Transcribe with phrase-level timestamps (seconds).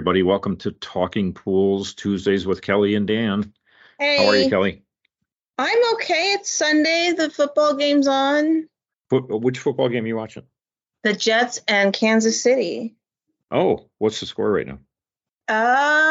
[0.00, 0.22] Everybody.
[0.22, 3.52] Welcome to Talking Pools Tuesdays with Kelli and Dan.
[3.98, 4.16] Hey.
[4.16, 4.80] How are you, Kelli?
[5.58, 6.32] I'm okay.
[6.32, 7.12] It's Sunday.
[7.14, 8.66] The football game's on.
[9.10, 10.44] which football game are you watching?
[11.02, 12.96] The Jets and Kansas City.
[13.50, 14.78] Oh, what's the score right now?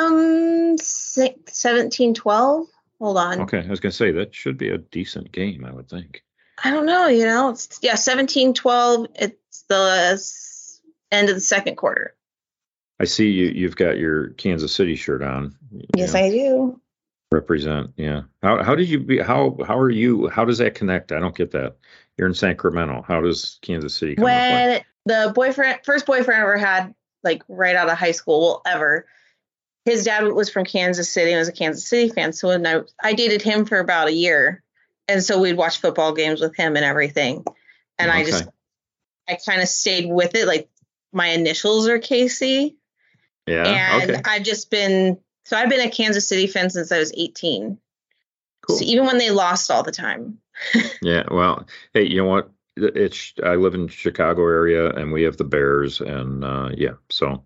[0.06, 2.68] Um, 17 12.
[3.02, 3.42] Hold on.
[3.42, 3.64] Okay.
[3.66, 6.24] I was going to say that should be a decent game, I would think.
[6.64, 7.08] I don't know.
[7.08, 9.08] You know, it's, yeah, 17 12.
[9.16, 10.24] It's the
[11.12, 12.14] end of the second quarter.
[13.00, 13.48] I see you.
[13.48, 15.56] You've got your Kansas City shirt on.
[15.96, 16.16] Yes.
[16.16, 16.80] I do.
[17.32, 17.92] Represent.
[17.96, 18.24] Yeah.
[18.42, 19.20] How how did you be?
[19.20, 20.28] How how are you?
[20.30, 21.12] How does that connect?
[21.12, 21.78] I don't get that.
[22.18, 23.06] You're in Sacramento.
[23.08, 24.16] How does Kansas City?
[24.16, 28.42] Come when the boyfriend, first boyfriend I ever had, like right out of high school,
[28.42, 29.08] well, ever.
[29.86, 32.34] His dad was from Kansas City and was a Kansas City fan.
[32.34, 34.62] So when I, I dated him for about a year,
[35.08, 37.46] and so we'd watch football games with him and everything.
[37.98, 38.20] And okay.
[38.20, 38.48] I just,
[39.28, 40.46] I kind of stayed with it.
[40.46, 40.70] Like
[41.12, 42.78] my initials are Casey.
[43.48, 44.00] Yeah.
[44.02, 44.22] And okay.
[44.26, 47.80] I've just been so I've been a Kansas City fan since I was 18.
[48.62, 48.78] Cool.
[48.78, 50.40] So even when they lost all the time.
[51.02, 51.24] yeah.
[51.30, 52.52] Well, hey, you know what?
[52.76, 56.94] It's I live in Chicago area and we have the Bears and uh, yeah.
[57.10, 57.44] So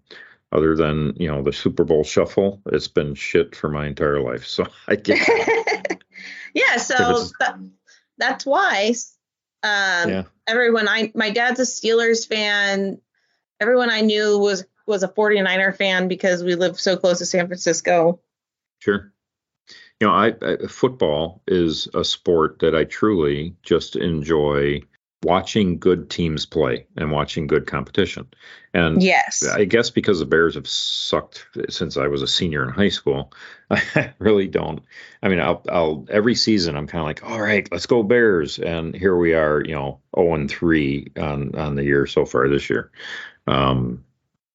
[0.51, 4.45] other than you know the Super Bowl shuffle, it's been shit for my entire life.
[4.45, 5.27] So I get.
[6.53, 6.77] yeah.
[6.77, 7.57] So that,
[8.17, 8.93] that's why.
[9.63, 10.23] Um, yeah.
[10.45, 12.99] Everyone, I my dad's a Steelers fan.
[13.59, 17.47] Everyone I knew was was a 49er fan because we live so close to San
[17.47, 18.19] Francisco.
[18.79, 19.13] Sure.
[19.99, 24.81] You know, I, I, football is a sport that I truly just enjoy
[25.23, 28.27] watching good teams play and watching good competition.
[28.73, 32.69] And yes, I guess because the Bears have sucked since I was a senior in
[32.69, 33.31] high school,
[33.69, 34.81] I really don't.
[35.21, 38.59] I mean, I'll, I'll every season I'm kind of like, all right, let's go Bears,
[38.59, 42.49] and here we are, you know, 0 and 3 on on the year so far
[42.49, 42.91] this year.
[43.47, 44.03] Um,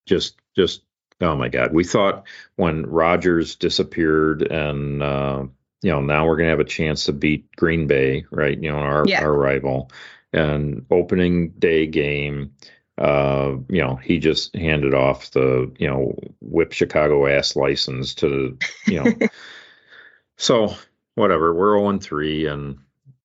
[0.08, 0.82] just just
[1.20, 1.72] oh my god.
[1.72, 2.26] We thought
[2.56, 5.44] when Rodgers disappeared and uh,
[5.82, 8.70] you know now we're going to have a chance to beat green bay right you
[8.70, 9.22] know our yeah.
[9.22, 9.90] our rival.
[10.30, 12.52] And opening day game
[12.98, 18.58] uh, you know he just handed off the you know whip chicago ass license to
[18.86, 19.28] you know.
[20.38, 20.76] So
[21.16, 22.78] whatever we're 0 3 and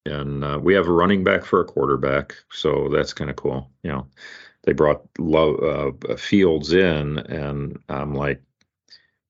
[0.05, 3.69] and uh, we have a running back for a quarterback so that's kind of cool
[3.83, 4.07] you know
[4.63, 8.41] they brought Love, uh, Fields in, and I'm like,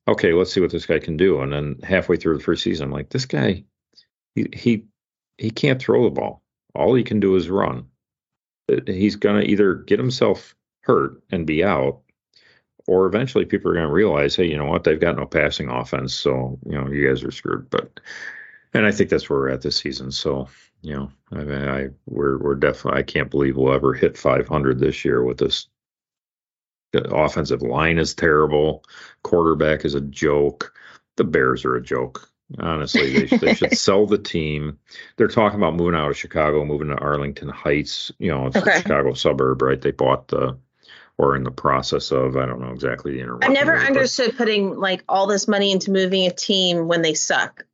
[0.08, 1.42] okay, let's see what this guy can do.
[1.42, 3.64] And then halfway through the first season, I'm like, this guy,
[4.36, 4.86] he he
[5.38, 6.42] he can't throw the ball.
[6.76, 7.88] All he can do is run.
[8.72, 12.02] Uh, he's gonna either get himself hurt and be out,
[12.88, 14.84] or eventually people are gonna realize, hey, you know what?
[14.84, 17.70] They've got no passing offense, so you know you guys are screwed.
[17.70, 18.00] But
[18.74, 20.12] and I think that's where we're at this season.
[20.12, 20.48] So
[20.84, 23.00] you know, I mean, I we're we're definitely.
[23.00, 25.68] I can't believe we'll ever hit 500 this year with this.
[26.92, 28.84] The offensive line is terrible.
[29.24, 30.78] Quarterback is a joke.
[31.16, 32.30] The Bears are a joke.
[32.60, 34.78] Honestly, they, they should sell the team.
[35.16, 38.12] They're talking about moving out of Chicago, moving to Arlington Heights.
[38.20, 38.78] You know, it's okay.
[38.78, 39.82] a Chicago suburb, right?
[39.82, 40.58] They bought the
[41.18, 45.04] or in the process of I don't know exactly the I never understood putting like
[45.08, 47.66] all this money into moving a team when they suck.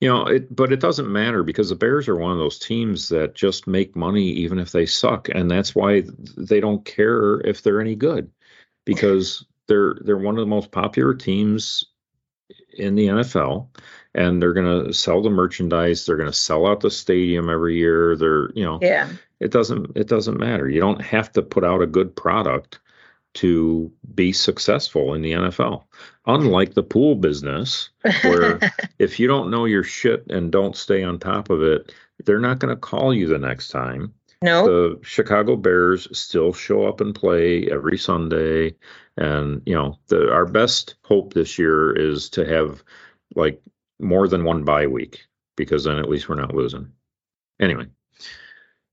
[0.00, 3.08] You know, it, but it doesn't matter because the Bears are one of those teams
[3.08, 6.04] that just make money even if they suck, and that's why
[6.36, 8.30] they don't care if they're any good,
[8.84, 11.84] because they're they're one of the most popular teams
[12.76, 13.68] in the NFL,
[14.14, 16.06] and they're going to sell the merchandise.
[16.06, 18.16] They're going to sell out the stadium every year.
[18.16, 19.10] They're you know, yeah.
[19.40, 20.68] It doesn't it doesn't matter.
[20.68, 22.80] You don't have to put out a good product
[23.34, 25.84] to be successful in the NFL.
[26.26, 27.90] Unlike the pool business,
[28.22, 28.58] where
[28.98, 31.92] if you don't know your shit and don't stay on top of it,
[32.24, 34.14] they're not going to call you the next time.
[34.42, 34.66] No.
[34.66, 38.76] The Chicago Bears still show up and play every Sunday.
[39.16, 42.82] And, you know, the, our best hope this year is to have
[43.34, 43.60] like
[43.98, 45.26] more than one bye week
[45.56, 46.92] because then at least we're not losing.
[47.60, 47.86] Anyway,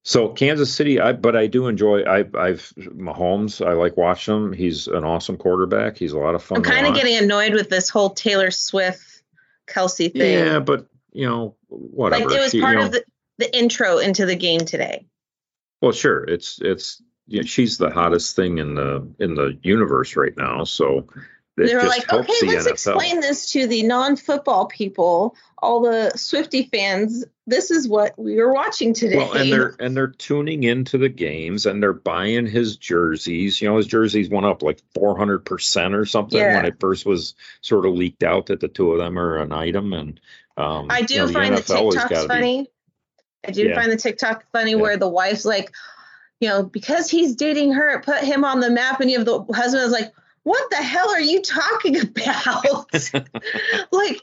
[0.07, 2.03] so Kansas City, I but I do enjoy.
[2.03, 3.65] I, I've Mahomes.
[3.65, 4.53] I like watching him.
[4.53, 5.97] He's an awesome quarterback.
[5.97, 6.57] He's a lot of fun.
[6.57, 9.23] I'm kind of getting annoyed with this whole Taylor Swift
[9.67, 10.45] Kelce thing.
[10.45, 12.25] Yeah, but you know, whatever.
[12.25, 13.03] Like it was She- you part know, of the,
[13.39, 15.07] the intro into the game today.
[15.81, 16.23] Well, sure.
[16.23, 20.65] It's it's yeah, she's the hottest thing in the in the universe right now.
[20.65, 21.07] So
[21.57, 22.71] they were just like, okay, the let's NFL.
[22.71, 27.23] explain this to the non-football people, all the Swifty fans.
[27.47, 29.17] This is what we were watching today.
[29.17, 33.61] Well, and they're and they're tuning into the games and they're buying his jerseys.
[33.61, 36.55] You know, his jerseys went up like four hundred percent or something Yeah.
[36.57, 39.51] when it first was sort of leaked out that the two of them are an
[39.53, 39.93] item.
[39.93, 40.19] And
[40.57, 42.67] um, I do you know, find the NFL has TikToks gotta be- funny.
[43.47, 43.79] I do Yeah.
[43.79, 44.77] find the TikTok funny Yeah.
[44.77, 45.71] where the wife's like,
[46.39, 49.25] you know, because he's dating her, it put him on the map, and you have
[49.25, 50.11] the husband is like,
[50.45, 52.85] what the hell are you talking about?
[53.91, 54.21] like,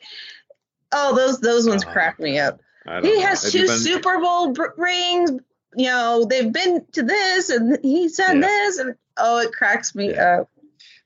[0.92, 2.60] oh, those those ones Uh, crack me up.
[3.02, 5.30] He has two been- Super Bowl rings.
[5.76, 8.40] You know, they've been to this, and he said Yeah.
[8.40, 10.40] this, and oh, it cracks me Yeah.
[10.40, 10.48] up.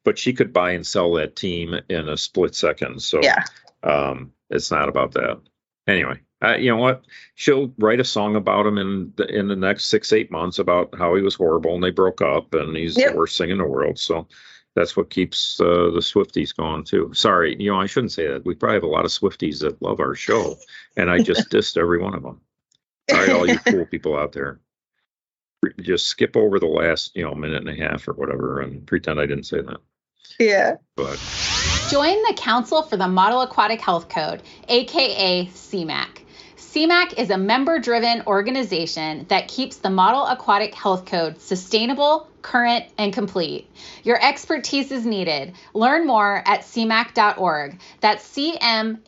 [0.05, 3.03] but she could buy and sell that team in a split second.
[3.03, 3.43] So Yeah.
[3.83, 5.41] um, it's not about that.
[5.89, 7.03] Anyway, uh, you know what?
[7.35, 10.95] She'll write a song about him in the, in the next six eight months about
[10.97, 13.11] how he was horrible and they broke up and he's Yep.
[13.13, 13.99] the worst thing in the world.
[13.99, 14.29] So
[14.77, 17.11] that's what keeps uh, the Swifties going too.
[17.15, 18.45] Sorry, you know I shouldn't say that.
[18.45, 20.57] We probably have a lot of Swifties that love our show,
[20.97, 22.41] and I just dissed every one of them.
[23.11, 24.61] Sorry, all you cool people out there.
[25.81, 29.19] Just skip over the last you know minute and a half or whatever and pretend
[29.19, 29.79] I didn't say that.
[30.39, 30.77] Yeah.
[30.95, 31.19] But
[31.89, 36.26] Join the Council for the Model Aquatic Health Code, aka CMAC.
[36.77, 42.85] CMAC is a member driven organization that keeps the Model Aquatic Health Code sustainable, current,
[42.99, 43.67] and complete.
[44.05, 45.55] Your expertise is needed.
[45.73, 47.81] Learn more at cmac.org.
[48.03, 49.01] That's cmahc.org.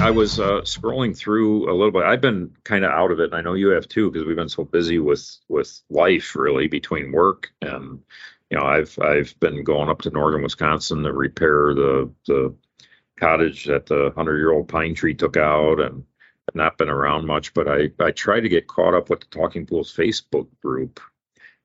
[0.00, 2.02] I was uh, scrolling through a little bit.
[2.02, 4.34] I've been kind of out of it, and I know you have too, because we've
[4.34, 8.00] been so busy with with life, really, between work and
[8.52, 12.54] you know, I've I've been going up to northern Wisconsin to repair the the
[13.18, 16.04] cottage that the hundred year old pine tree took out, and
[16.52, 17.54] not been around much.
[17.54, 21.00] But I I try to get caught up with the Talking Pools Facebook group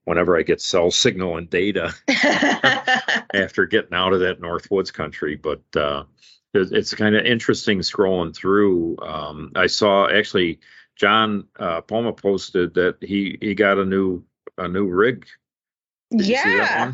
[0.06, 1.94] whenever I get cell signal and data
[3.34, 5.36] after getting out of that Northwoods country.
[5.36, 6.06] But uh,
[6.54, 8.96] it, it's kind of interesting scrolling through.
[9.02, 10.62] Um, I saw actually
[10.96, 14.24] John uh, Poma posted that he he got a new
[14.58, 15.28] a new rig.
[16.12, 16.92] Did you see that yeah?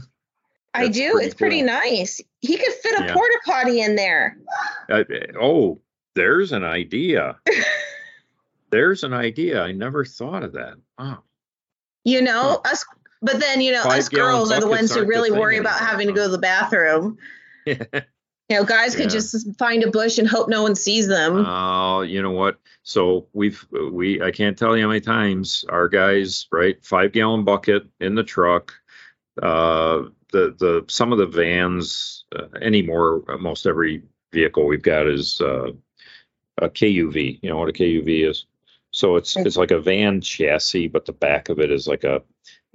[0.76, 1.12] I do.
[1.12, 1.68] pretty It's pretty cool.
[1.68, 2.22] nice.
[2.42, 3.14] He could fit a Yeah.
[3.14, 4.38] porta potty in there.
[4.90, 5.04] Uh,
[5.40, 5.80] oh,
[6.16, 7.38] there's an idea.
[8.72, 9.62] there's an idea.
[9.62, 10.76] I never thought of that.
[10.98, 11.20] Oh,
[12.04, 12.86] You know, us.
[13.22, 16.08] But then you know, us Five-gallon girls are the ones who really worry about having
[16.08, 17.18] to go to the bathroom.
[18.50, 19.02] You know, guys Yeah.
[19.04, 21.46] could just find a bush and hope no one sees them.
[21.48, 22.60] Oh, you know what?
[22.84, 27.46] So we've we I can't tell you how many times our guys right five gallon
[27.46, 28.74] bucket in the truck.
[29.42, 35.42] Uh, the the some of the vans uh, anymore most every vehicle we've got is
[35.42, 35.72] uh,
[36.60, 37.40] a KUV.
[37.42, 38.46] You know what a KUV is?
[38.92, 42.22] So it's it's like a van chassis, but the back of it is like a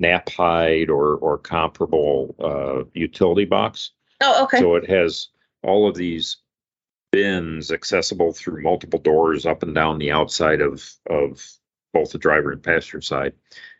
[0.01, 3.93] Knapheide or or comparable uh, utility box.
[4.21, 4.59] oh, okay.
[4.59, 5.29] So it has
[5.63, 6.39] all of these
[7.11, 11.45] bins accessible through multiple doors up and down the outside of of
[11.93, 13.33] both the driver and passenger side.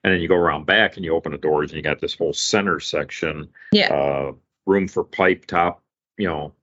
[0.03, 2.15] And then you go around back and you open the doors and you got this
[2.15, 3.49] whole center section.
[3.73, 3.95] Yeah.
[3.95, 4.33] Uh,
[4.67, 5.83] room for pipe top,
[6.17, 6.55] you know,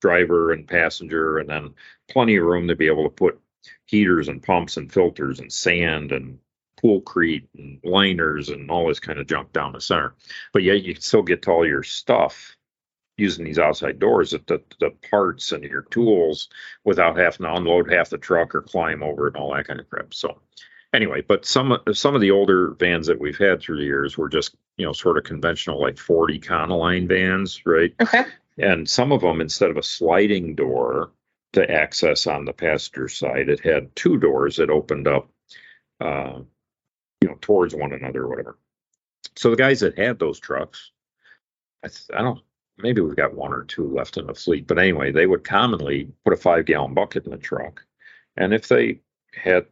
[0.00, 1.74] driver and passenger, and then
[2.08, 3.40] plenty of room to be able to put
[3.86, 6.38] heaters and pumps and filters and sand and
[6.82, 10.14] poolcrete and liners and all this kind of junk down the center.
[10.52, 12.56] But yet you can still get to all your stuff
[13.16, 16.48] using these outside doors at the, the parts and your tools
[16.84, 19.80] without having to unload half the truck or climb over it and all that kind
[19.80, 20.12] of crap.
[20.12, 20.38] So
[20.96, 24.28] anyway, but some some of the older vans that we've had through the years were
[24.28, 27.94] just, you know, sort of conventional like Ford Econoline vans, right?
[28.00, 28.24] Okay.
[28.58, 31.12] And some of them, instead of a sliding door
[31.52, 35.28] to access on the passenger side, it had two doors that opened up,
[36.00, 36.40] uh,
[37.20, 38.58] you know, towards one another or whatever.
[39.36, 40.90] So the guys that had those trucks,
[41.84, 42.40] I, th- I don't,
[42.78, 46.10] maybe we've got one or two left in the fleet, but anyway, they would commonly
[46.24, 47.84] put a five gallon bucket in the truck.
[48.36, 49.00] And if they
[49.34, 49.66] had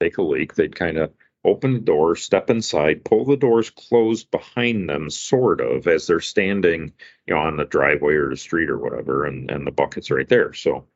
[0.00, 1.12] take a leak, they'd kind of
[1.44, 6.20] open the door, step inside, pull the doors closed behind them, sort of, as they're
[6.20, 6.92] standing,
[7.26, 10.28] you know, on the driveway or the street or whatever, and, and the bucket's right
[10.28, 10.52] there.
[10.52, 10.86] So,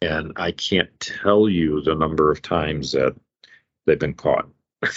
[0.00, 3.14] and I can't tell you the number of times that
[3.86, 4.48] they've been caught.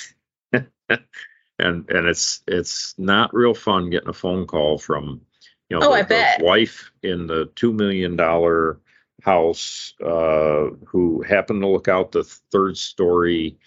[1.59, 5.21] and and it's it's not real fun getting a phone call from
[5.69, 8.79] you know Oh, the, the wife in the two million dollar
[9.21, 13.57] house uh, who happened to look out the third story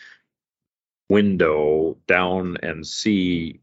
[1.09, 3.61] window down and see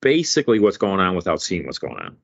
[0.00, 2.16] basically what's going on without seeing what's going on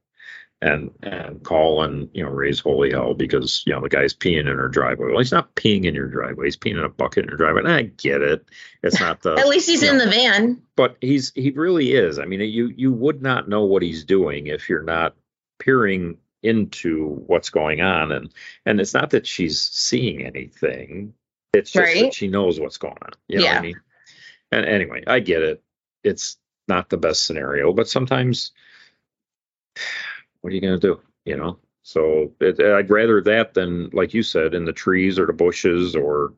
[0.64, 4.40] and and call and you know raise holy hell because you know the guy's peeing
[4.40, 5.08] in her driveway.
[5.08, 7.62] Well, he's not peeing in your driveway; he's peeing in a bucket in your driveway.
[7.62, 8.48] And I get it;
[8.82, 9.34] it's not the.
[9.38, 10.62] At least he's in know, the van.
[10.74, 12.18] But he's he really is.
[12.18, 15.14] I mean, you you would not know what he's doing if you're not
[15.58, 18.32] peering into what's going on, and
[18.66, 21.14] and it's not that she's seeing anything;
[21.52, 22.04] it's just right?
[22.04, 23.12] that she knows what's going on.
[23.28, 23.58] You know yeah.
[23.58, 23.80] I mean?
[24.52, 25.62] And anyway, I get it.
[26.04, 26.36] It's
[26.68, 28.52] not the best scenario, but sometimes
[30.40, 31.00] what are you going to do?
[31.24, 35.26] You know, so it, I'd rather that than, like you said, in the trees or
[35.26, 36.34] the bushes or,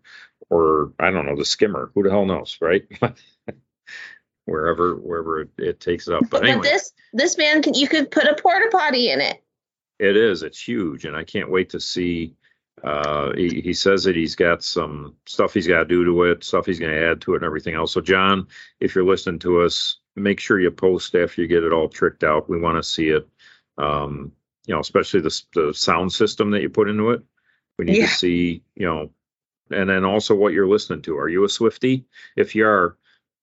[0.48, 1.90] or I don't know, the skimmer.
[1.94, 2.84] Who the hell knows, right?
[4.46, 6.22] wherever wherever it, it, takes it up.
[6.30, 9.42] But, anyway, but this this man can you could put a porta potty in it.
[9.98, 10.42] It is.
[10.42, 12.34] It's huge, and I can't wait to see.
[12.84, 16.44] Uh, he, he says that he's got some stuff he's got to do to it,
[16.44, 17.92] stuff he's going to add to it, and everything else.
[17.92, 18.48] So, John,
[18.80, 22.22] if you're listening to us, make sure you post after you get it all tricked
[22.22, 22.50] out.
[22.50, 23.26] We want to see it
[23.78, 24.32] um,
[24.66, 27.22] you know, especially the, the sound system that you put into it.
[27.78, 28.06] We need yeah.
[28.06, 29.10] to see, you know,
[29.70, 31.18] and then also what you're listening to.
[31.18, 32.04] Are you a Swifty?
[32.36, 32.96] If you are,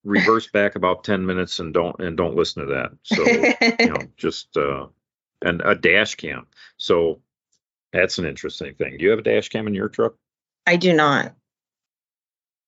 [0.04, 2.92] reverse back about 10 minutes and don't and don't listen to that.
[3.04, 3.24] So,
[3.84, 4.88] you know, just uh
[5.44, 6.48] and a dash cam.
[6.78, 7.22] So
[7.92, 8.98] that's an interesting thing.
[8.98, 10.16] Do you have a dash cam in your truck?
[10.66, 11.34] I do not.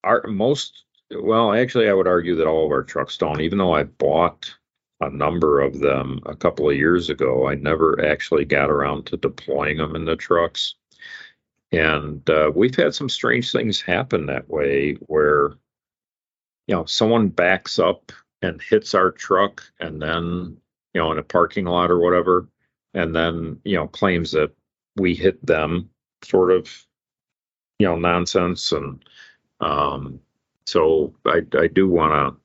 [0.04, 3.74] Our most well, actually I would argue that all of our trucks don't, even though
[3.74, 4.54] I bought
[5.02, 7.48] a number of them a couple of years ago.
[7.48, 10.76] I never actually got around to deploying them in the trucks.
[11.72, 15.50] And uh, we've had some strange things happen that way where,
[16.68, 20.58] you know, someone backs up and hits our truck and then,
[20.94, 22.48] you know, in a parking lot or whatever,
[22.96, 24.52] and then, you know, claims that
[24.96, 25.90] we hit them
[26.24, 26.72] sort of,
[27.78, 28.72] you know, nonsense.
[28.72, 29.04] And
[29.60, 30.20] um,
[30.66, 32.42] so I, I do want to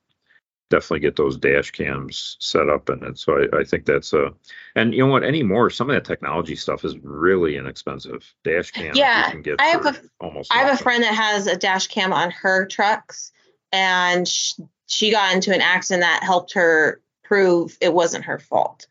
[0.69, 3.19] definitely get those dash cams set up in it.
[3.19, 4.33] So I, I, think that's a,
[4.75, 8.35] and you know what, anymore, some of that technology stuff is really inexpensive.
[8.45, 9.33] Dash cam, yeah.
[9.59, 10.53] I have a, almost.
[10.53, 10.81] I have nothing.
[10.81, 13.31] a friend that has a dash cam on her trucks,
[13.73, 14.55] and she,
[14.87, 18.89] she got into an accident that helped her prove it wasn't her fault.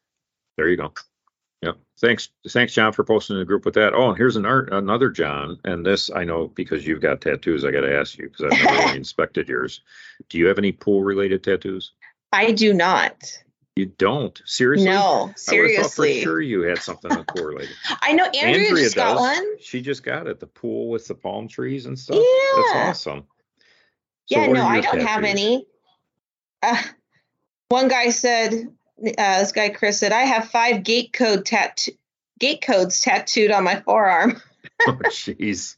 [0.57, 0.93] There you go.
[2.01, 2.29] Thanks.
[2.47, 3.93] Thanks, John, for posting in the group with that.
[3.93, 5.59] Oh, and here's an art, another John.
[5.65, 7.65] And this I know because you've got tattoos.
[7.65, 9.81] I got to ask you because I've never really inspected yours.
[10.29, 11.91] Do you have any pool related tattoos?
[12.31, 13.23] I do not.
[13.75, 14.89] You don't seriously?
[14.89, 16.11] No, seriously.
[16.11, 17.75] I for sure, you had something pool related.
[18.01, 19.57] I know Andrea, Andrea just got one.
[19.59, 20.39] She just got it.
[20.39, 22.17] The pool with the palm trees and stuff.
[22.17, 23.25] Yeah, that's awesome.
[24.25, 25.07] So yeah, no, I don't tattoos?
[25.07, 25.65] have any.
[26.61, 26.81] Uh,
[27.69, 28.67] one guy said
[29.17, 31.91] uh, this guy Chris said, I have five gate code tattoo
[32.39, 34.41] gate codes tattooed on my forearm.
[34.87, 35.75] oh, jeez.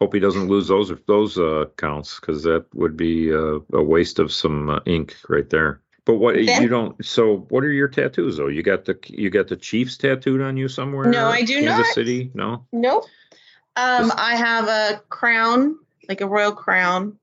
[0.00, 4.18] Hope he doesn't lose those those uh, counts because that would be uh, a waste
[4.18, 5.80] of some uh, ink right there.
[6.04, 7.04] But what you don't?
[7.04, 8.48] So what are your tattoos though?
[8.48, 11.06] You got the you got the Chiefs tattooed on you somewhere?
[11.06, 11.76] No, I do Kansas not.
[11.76, 12.30] Kansas City?
[12.34, 12.66] No.
[12.72, 13.04] Nope.
[13.76, 15.78] Um, Just, I have a crown,
[16.08, 17.18] like a royal crown.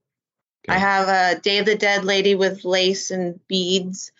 [0.67, 0.75] Okay.
[0.75, 4.11] I have a Day of the Dead lady with lace and beads.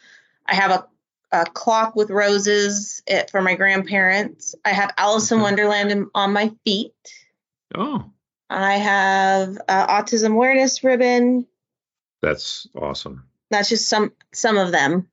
[0.48, 0.88] I have a
[1.32, 4.56] a clock with roses eh, for my grandparents.
[4.63, 6.94] I have Alice in Wonderland in, on my feet.
[7.75, 8.12] Oh.
[8.50, 11.46] I have uh, autism awareness ribbon.
[12.22, 13.25] That's awesome.
[13.50, 15.08] That's just some some of them.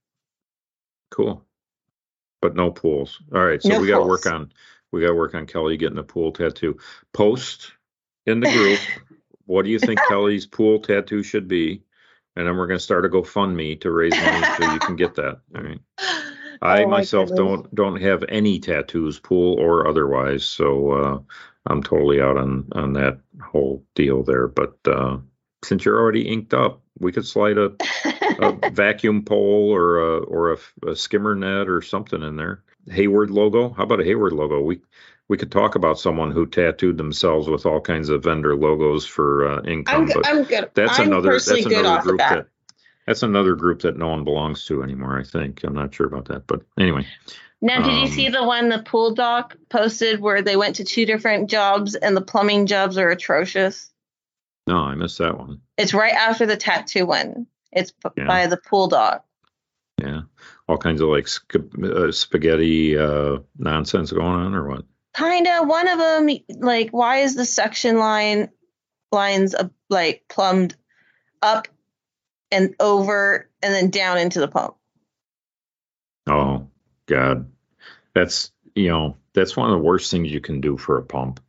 [1.11, 1.45] Cool.
[2.41, 3.21] But no pools.
[3.35, 4.53] All right, so no we got to work on
[4.93, 6.79] we got to work on Kelli getting a pool tattoo.
[7.13, 7.73] Post
[8.27, 8.79] in the group.
[9.47, 11.83] what do you think Kelli's pool tattoo should be?
[12.37, 15.15] And then we're going to start a GoFundMe to raise money so you can get
[15.15, 15.41] that.
[15.55, 15.81] All right.
[16.63, 21.19] I oh myself don't don't have any tattoos, pool or otherwise, so uh,
[21.67, 24.49] I'm totally out on on that whole deal there.
[24.49, 25.19] But uh,
[25.63, 27.73] since you're already inked up, we could slide a,
[28.39, 32.63] a vacuum pole or a or a, a skimmer net or something in there.
[32.91, 33.71] Hayward logo.
[33.71, 34.61] How about a Hayward logo?
[34.61, 34.81] We
[35.29, 39.49] we could talk about someone who tattooed themselves with all kinds of vendor logos for
[39.49, 40.03] uh, income.
[40.03, 40.71] I'm, but I'm good.
[40.75, 41.33] That's I'm another.
[41.33, 42.47] That's another group that.
[43.07, 45.19] That's another group that no one belongs to anymore.
[45.19, 47.07] I think I'm not sure about that, but anyway.
[47.61, 50.85] Now, did um, you see the one the pool doc posted where they went to
[50.85, 53.91] two different jobs and the plumbing jobs are atrocious?
[54.67, 55.61] No, I missed that one.
[55.77, 57.47] It's right after the tattoo one.
[57.73, 58.27] It's yeah.
[58.27, 59.25] by the pool doc.
[60.01, 60.23] Yeah,
[60.69, 64.85] all kinds of like uh, spaghetti uh, nonsense going on, or what?
[65.15, 66.29] Kind of one of them
[66.59, 68.51] like why is the suction line
[69.13, 70.75] lines uh, like plumbed
[71.41, 71.69] up
[72.51, 74.75] and over and then down into the pump?
[76.27, 76.67] Oh
[77.07, 77.51] god.
[78.15, 81.41] That's you know that's one of the worst things you can do for a pump.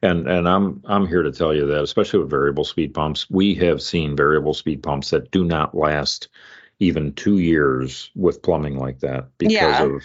[0.00, 3.56] And and i'm i'm here to tell you that especially with variable speed pumps we
[3.56, 6.28] have seen variable speed pumps that do not last
[6.80, 9.82] even two years with plumbing like that because Yeah.
[9.84, 10.02] of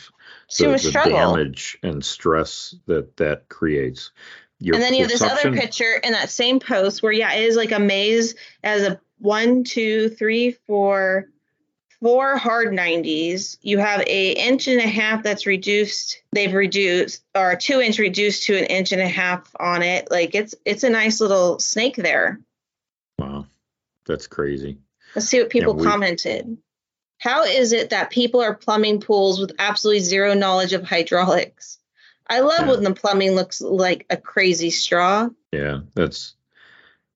[0.58, 4.12] the, the damage and stress that that creates.
[4.60, 7.44] Your and then you have this other picture in that same post where yeah it
[7.44, 11.30] is like a maze as a one two three four
[12.00, 16.22] four hard 90s you have a inch and a half that's reduced.
[16.32, 20.10] They've reduced or two inch reduced to an inch and a half on it.
[20.10, 22.40] Like it's it's a nice little snake there.
[23.20, 23.48] Wow,
[24.06, 24.78] that's crazy.
[25.16, 26.58] let's see what people we- commented
[27.24, 31.80] how is it that people are plumbing pools with absolutely zero knowledge of hydraulics
[32.28, 32.72] i love Yeah.
[32.72, 36.36] when the plumbing looks like a crazy straw Yeah, that's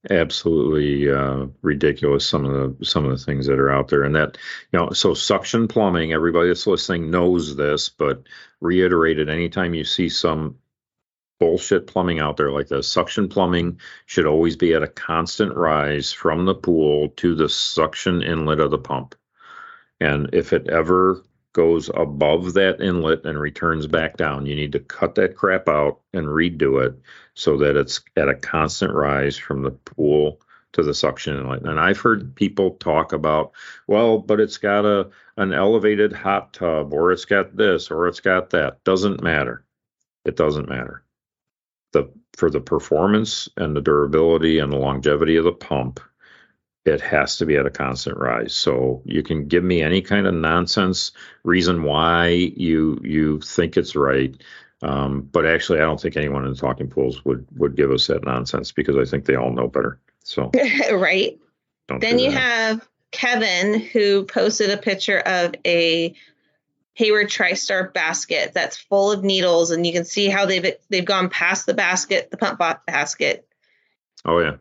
[0.10, 2.26] absolutely uh, ridiculous.
[2.26, 4.38] Some of the some of the things that are out there, and that
[4.72, 6.14] you know, so suction plumbing.
[6.14, 8.24] Everybody that's listening knows this, but
[8.62, 10.58] reiterate it anytime you see some
[11.40, 12.88] bullshit plumbing out there like this.
[12.88, 18.22] Suction plumbing should always be at a constant rise from the pool to the suction
[18.24, 19.16] inlet of the pump,
[20.00, 21.24] and if it ever
[21.54, 26.00] goes above that inlet and returns back down, you need to cut that crap out
[26.14, 26.96] and redo it
[27.34, 30.40] so that it's at a constant rise from the pool
[30.74, 31.64] to the suction inlet.
[31.64, 33.54] And I've heard people talk about,
[33.88, 38.20] well, but it's got a an elevated hot tub or it's got this or it's
[38.20, 38.84] got that.
[38.84, 39.66] Doesn't matter.
[40.26, 41.04] It doesn't matter.
[41.94, 46.00] The for the performance and the durability and the longevity of the pump,
[46.88, 48.54] it has to be at a constant rise.
[48.54, 51.12] So you can give me any kind of nonsense
[51.44, 54.36] reason why you you think it's right.
[54.82, 58.08] Um, but actually, I don't think anyone in the talking pools would would give us
[58.08, 60.00] that nonsense because I think they all know better.
[60.24, 60.52] So
[60.92, 61.40] right
[62.00, 66.14] Then you have Kevin who posted a picture of a
[66.94, 71.30] Hayward TriStar basket that's full of needles, and you can see how they've they've gone
[71.30, 73.48] past the basket, the pump basket.
[74.26, 74.56] Oh yeah,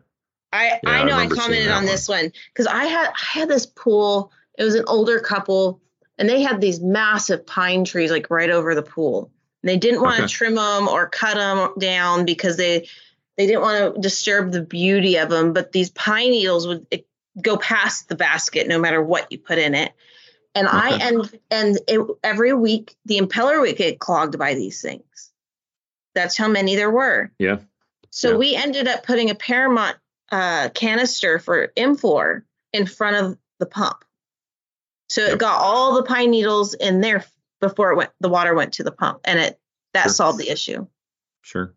[0.53, 1.85] I Yeah, I I know I, seeing commented on one.
[1.85, 4.31] this one because I had I had this pool.
[4.57, 5.81] It was an older couple,
[6.17, 9.31] and they had these massive pine trees like right over the pool.
[9.61, 10.31] And they didn't want to Okay.
[10.31, 12.87] trim them or cut them down because they
[13.37, 15.53] they didn't want to disturb the beauty of them.
[15.53, 17.07] But these pine needles would it,
[17.41, 19.93] go past the basket no matter what you put in it.
[20.55, 25.31] And I and and it, every week the impeller would get clogged by these things.
[26.15, 27.31] That's how many there were.
[27.37, 27.57] yeah,
[28.09, 28.37] So Yeah.
[28.37, 29.97] we ended up putting a Paramount
[30.31, 34.03] uh, canister for M4 in front of the pump.
[35.09, 35.39] So it Yep.
[35.39, 37.23] got all the pine needles in there
[37.61, 39.59] before it went the water went to the pump and it
[39.93, 40.11] that Sure.
[40.13, 40.85] solved the issue.
[41.41, 41.73] sure.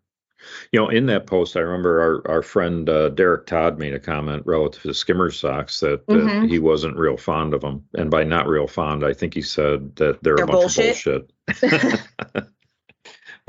[0.72, 3.98] You know, in that post, I remember our our friend uh, Derek Todd made a
[4.00, 6.48] comment relative to skimmer socks that, that Mhm.
[6.48, 9.94] he wasn't real fond of them, and by not real fond, I think he said
[9.96, 11.06] that they're, They're a bunch bullshit.
[11.06, 11.28] of
[11.60, 12.00] bullshit.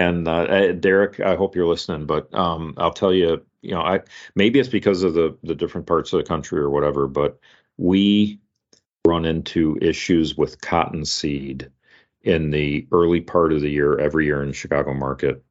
[0.02, 3.82] and uh, uh, Derek, I hope you're listening, but um, I'll tell you, you know,
[3.82, 4.02] I
[4.36, 7.40] maybe it's because of the the different parts of the country or whatever, but
[7.78, 8.40] we
[9.06, 11.70] run into issues with cottonseed
[12.24, 15.44] in the early part of the year every year in the Chicago market.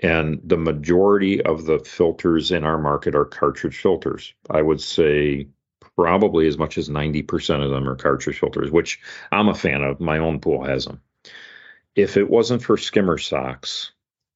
[0.00, 4.32] And the majority of the filters in our market are cartridge filters.
[4.50, 5.48] I would say
[5.96, 9.00] probably as much as 90% of them are cartridge filters, which
[9.32, 10.00] I'm a fan of.
[10.00, 11.00] My own pool has them.
[11.98, 13.90] If it wasn't for skimmer socks,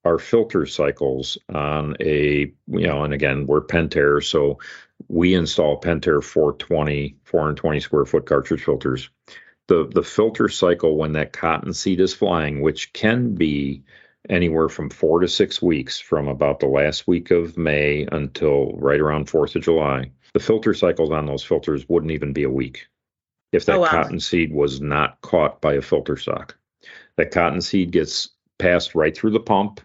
[0.05, 4.59] our filter cycles on a, you know, and again, we're Pentair, so
[5.07, 9.11] we install Pentair 420, 420 square foot cartridge filters.
[9.69, 13.85] The, the filter cycle when that cotton seed is flying, which can be
[14.29, 19.01] anywhere from four to six weeks from about the last week of May until right
[19.01, 20.11] around 4th of July.
[20.35, 22.89] The filter cycles on those filters wouldn't even be a week
[23.53, 23.89] if oh, that Oh, wow.
[23.89, 26.57] cotton seed was not caught by a filter sock.
[27.17, 29.81] That cotton seed gets passed right through the pump,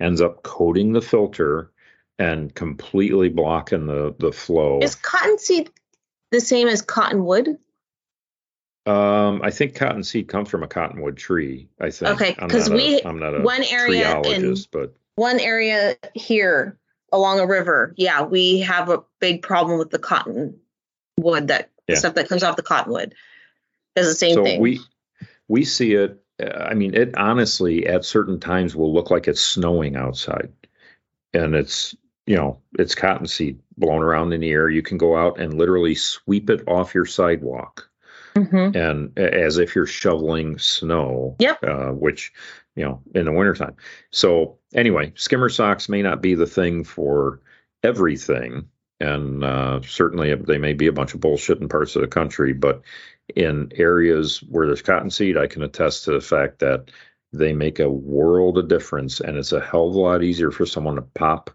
[0.00, 1.70] ends up coating the filter
[2.18, 4.80] and completely blocking the, the flow.
[4.80, 5.70] Is cottonseed
[6.30, 7.56] the same as cottonwood?
[8.84, 11.68] Um, I think cottonseed comes from a cottonwood tree.
[11.80, 12.10] I think.
[12.20, 15.96] Okay, I'm 'cause not a- we- I'm not a one area in- but One area
[16.14, 16.78] here
[17.12, 20.56] along a river, yeah, we have a big problem with the cottonwood
[21.48, 21.96] that Yeah.
[21.96, 23.14] stuff that comes off the cottonwood.
[23.94, 24.60] Does the same so thing.
[24.60, 24.80] we
[25.48, 26.21] we see it.
[26.40, 30.52] Uh, I mean, it honestly at certain times will look like it's snowing outside,
[31.34, 31.94] and it's
[32.26, 34.68] you know it's cottonseed blown around in the air.
[34.68, 37.88] You can go out and literally sweep it off your sidewalk.
[38.34, 38.74] Mhm.
[38.74, 41.36] and as if you're shoveling snow.
[41.38, 41.58] Yep.
[41.62, 42.32] Uh, which,
[42.74, 43.76] you know, in the wintertime.
[44.10, 47.40] So anyway, skimmer socks may not be the thing for
[47.82, 48.68] everything.
[49.00, 52.54] And uh, certainly they may be a bunch of bullshit in parts of the country,
[52.54, 52.80] but
[53.36, 56.90] in areas where there's cottonseed, I can attest to the fact that
[57.32, 60.66] they make a world of difference and it's a hell of a lot easier for
[60.66, 61.50] someone to pop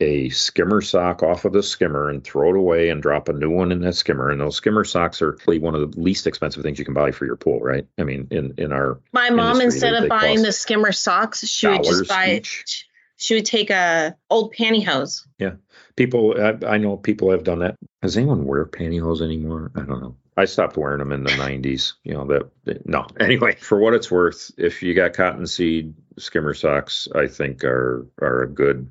[0.00, 3.48] a skimmer sock off of the skimmer and throw it away and drop a new
[3.48, 4.28] one in that skimmer.
[4.28, 7.12] And those skimmer socks are really one of the least expensive things you can buy
[7.12, 7.86] for your pool, right?
[7.96, 11.46] I mean, in in our My mom, instead they- of they buying the skimmer socks,
[11.46, 12.34] she would just buy.
[12.38, 12.88] each.
[13.16, 15.24] She would take a old pantyhose.
[15.38, 15.52] Yeah,
[15.94, 17.76] people, I, I know people have done that.
[18.02, 19.70] Does anyone wear pantyhose anymore?
[19.76, 20.16] I don't know.
[20.36, 21.94] I stopped wearing them in the 90s.
[22.02, 23.06] You know that, no.
[23.20, 28.42] Anyway, for what it's worth, if you got cottonseed skimmer socks, I think are are
[28.42, 28.90] a good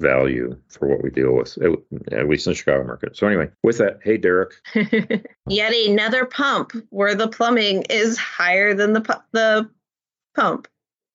[0.00, 1.58] value for what we deal with,
[2.12, 3.16] at, least in the Chicago market.
[3.16, 4.52] So anyway, with that, hey Derek,
[5.48, 9.68] Yet another pump where the plumbing is higher than the pu- the
[10.36, 10.68] pump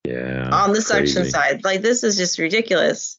[0.05, 1.63] yeah, on the suction side.
[1.63, 3.17] Like this is just ridiculous.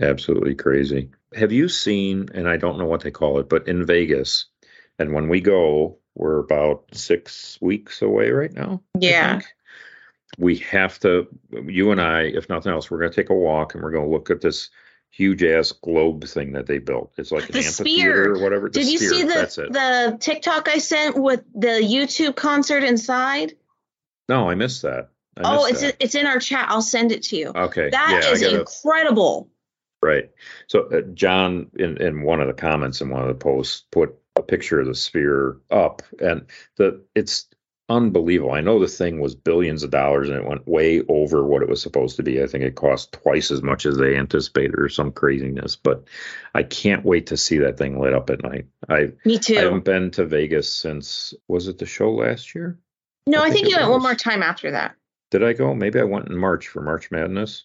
[0.00, 1.10] absolutely crazy.
[1.34, 4.46] Have you seen, and I don't know what they call it, but in Vegas,
[4.98, 8.82] and when we go, we're about six weeks away right now.
[8.98, 9.40] Yeah.
[10.38, 11.26] We have to,
[11.66, 14.04] you and I, if nothing else, we're going to take a walk and we're going
[14.06, 14.70] to look at this
[15.10, 17.12] huge ass globe thing that they built.
[17.16, 18.34] It's like an The amphitheater sphere.
[18.34, 18.68] or whatever.
[18.68, 23.54] The Did you sphere, see the the TikTok I sent with the U2 concert inside?
[24.28, 25.10] no, I missed that.
[25.38, 25.96] I Oh, missed it's that.
[26.04, 26.66] it's in our chat.
[26.68, 27.52] I'll send it to you.
[27.54, 27.90] okay.
[27.90, 29.48] That yeah, is incredible.
[30.02, 30.30] Right.
[30.66, 34.14] So uh, John, in, in one of the comments in one of the posts, put
[34.36, 36.46] a picture of the sphere up, and
[36.76, 37.46] the it's
[37.88, 38.52] unbelievable.
[38.52, 41.68] I know the thing was billions of dollars, and it went way over what it
[41.68, 42.42] was supposed to be.
[42.42, 45.76] I think it cost twice as much as they anticipated, or some craziness.
[45.76, 46.04] But
[46.54, 48.66] I can't wait to see that thing lit up at night.
[48.88, 49.56] I Me too.
[49.56, 52.78] I haven't been to Vegas since was it the show last year?
[53.26, 54.96] No, I I think think you went one more time after that.
[55.30, 55.74] Did I go?
[55.74, 57.64] Maybe I went in March for March Madness.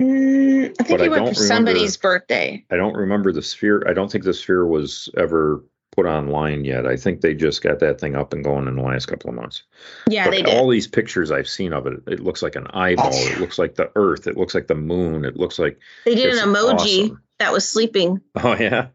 [0.00, 2.64] Mm, I think But I went for remember- somebody's birthday.
[2.70, 3.82] I don't remember the sphere.
[3.88, 5.64] I don't think the sphere was ever
[5.96, 6.86] put online yet.
[6.86, 9.34] I think they just got that thing up and going in the last couple of
[9.36, 9.64] months.
[10.08, 10.54] Yeah, but they did.
[10.56, 13.10] all these pictures I've seen of it, it looks like an eyeball.
[13.12, 14.28] It looks like the Earth.
[14.28, 15.24] It looks like the moon.
[15.24, 17.22] It looks like They did an emoji awesome.
[17.40, 18.20] that was sleeping.
[18.36, 18.88] Oh yeah,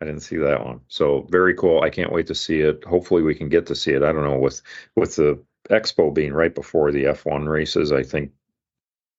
[0.00, 0.80] I didn't see that one.
[0.88, 1.80] So very cool.
[1.80, 2.84] I can't wait to see it.
[2.84, 4.02] Hopefully we can get to see it.
[4.02, 4.60] I don't know with
[4.96, 7.92] with the expo being right before the F1 races.
[7.92, 8.32] I think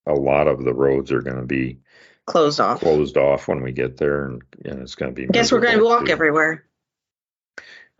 [0.06, 1.78] a lot of the roads are going to be
[2.26, 2.80] Closed off.
[2.80, 5.24] closed off when we get there, and, and it's going to be.
[5.28, 6.12] I guess we're going to walk too.
[6.12, 6.64] everywhere.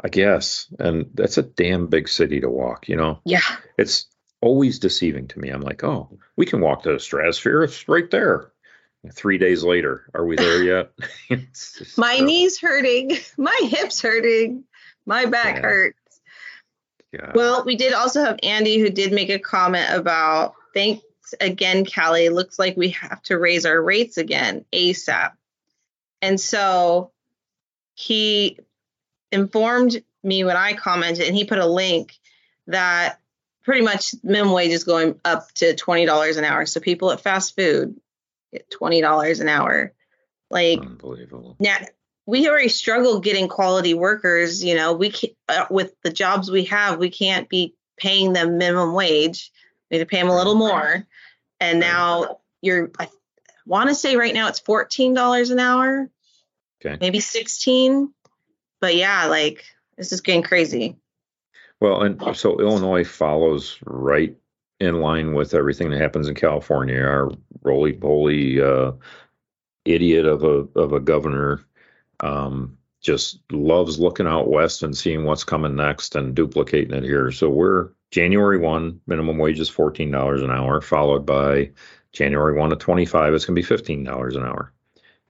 [0.02, 0.66] I guess.
[0.78, 3.20] And that's a damn big city to walk, you know?
[3.24, 3.40] Yeah.
[3.78, 4.06] It's
[4.40, 5.48] always deceiving to me.
[5.50, 7.62] I'm like, oh, we can walk to the stratosphere.
[7.64, 8.52] It's right there.
[9.12, 10.92] Three days later, are we there yet?
[11.96, 13.16] My knees hurting.
[13.36, 14.64] My hips hurting.
[15.04, 15.62] My back Yeah.
[15.62, 16.20] hurts.
[17.16, 17.32] God.
[17.34, 21.02] Well, we did also have Andy who did make a comment about thanks
[21.40, 22.28] again, Callie.
[22.28, 25.32] Looks like we have to raise our rates again ASAP.
[26.20, 27.10] And so
[27.94, 28.58] he
[29.30, 32.18] informed me when I commented, and he put a link
[32.68, 33.18] that
[33.64, 36.66] pretty much minimum wage is going up to $20 an hour.
[36.66, 38.00] So people at fast food
[38.52, 39.92] get $20 an hour.
[40.50, 41.56] Like, Unbelievable.
[41.58, 41.78] now
[42.26, 46.64] we already struggle getting quality workers you know we can't uh, with the jobs we
[46.64, 49.50] have we can't be paying them minimum wage
[49.92, 51.06] we need to pay them a little more
[51.60, 53.08] and now you're i
[53.66, 56.10] want to say right now it's $14 an hour
[56.84, 56.96] Okay.
[57.00, 58.12] maybe 16
[58.80, 59.64] but yeah like
[59.96, 60.96] this is getting crazy
[61.80, 64.36] Well, and so Illinois follows right
[64.80, 67.00] in line with everything that happens in California.
[67.00, 67.30] Our
[67.62, 68.92] roly poly uh,
[69.84, 71.60] idiot of a of a governor
[72.18, 77.30] um, just loves looking out west and seeing what's coming next and duplicating it here.
[77.30, 81.70] So we're January one minimum wage is fourteen dollars an hour, followed by
[82.12, 83.34] January one to twenty five.
[83.34, 84.72] It's going to be fifteen dollars an hour.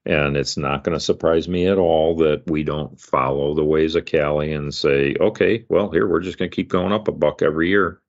[0.05, 3.95] And it's not going to surprise me at all that we don't follow the ways
[3.95, 7.13] of Cali and say, okay, well, here we're just going to keep going up a
[7.13, 8.01] buck every year.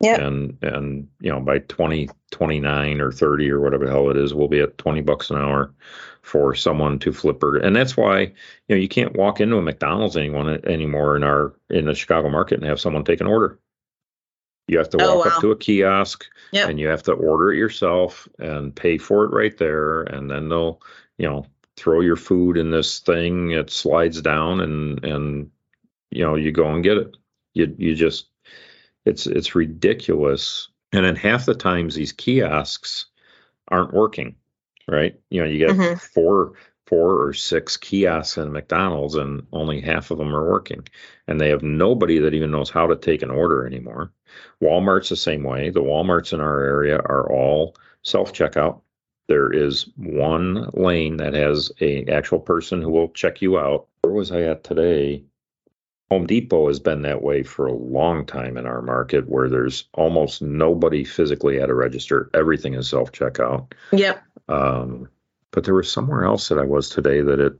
[0.00, 0.18] Yep.
[0.20, 4.32] And and you know by 20, 29 or 30 or whatever the hell it is,
[4.32, 5.74] we'll be at 20 bucks an hour
[6.22, 7.58] for someone to flipper.
[7.58, 8.32] And that's why you
[8.70, 12.58] know you can't walk into a McDonald's anyone anymore in our in the Chicago market
[12.58, 13.60] and have someone take an order.
[14.68, 15.32] You have to Oh, walk wow.
[15.32, 16.68] up to a kiosk Yep.
[16.70, 20.48] and you have to order it yourself and pay for it right there and then
[20.48, 20.80] they'll
[21.18, 21.46] you know
[21.76, 25.50] throw your food in this thing it slides down and and
[26.10, 27.16] you know you go and get it
[27.54, 28.28] you you just
[29.04, 33.06] it's it's ridiculous and then half the times these kiosks
[33.68, 34.34] aren't working
[34.88, 36.00] right you know you get Mhm.
[36.00, 36.52] four
[36.86, 40.86] four or six kiosks in mcdonald's and only half of them are working.
[41.26, 44.12] And they have nobody that even knows how to take an order anymore.
[44.60, 45.70] Walmart's the same way.
[45.70, 48.80] The walmarts in our area are all self checkout
[49.26, 53.86] there is one lane that has a actual person who will check you out.
[54.02, 55.24] Where was i at today?
[56.10, 59.88] Home depot has been that way for a long time in our market where there's
[59.94, 62.30] almost nobody physically at a register.
[62.34, 64.22] Everything is self checkout yep.
[64.48, 65.08] Um,
[65.54, 67.54] but there was somewhere else that I was today that it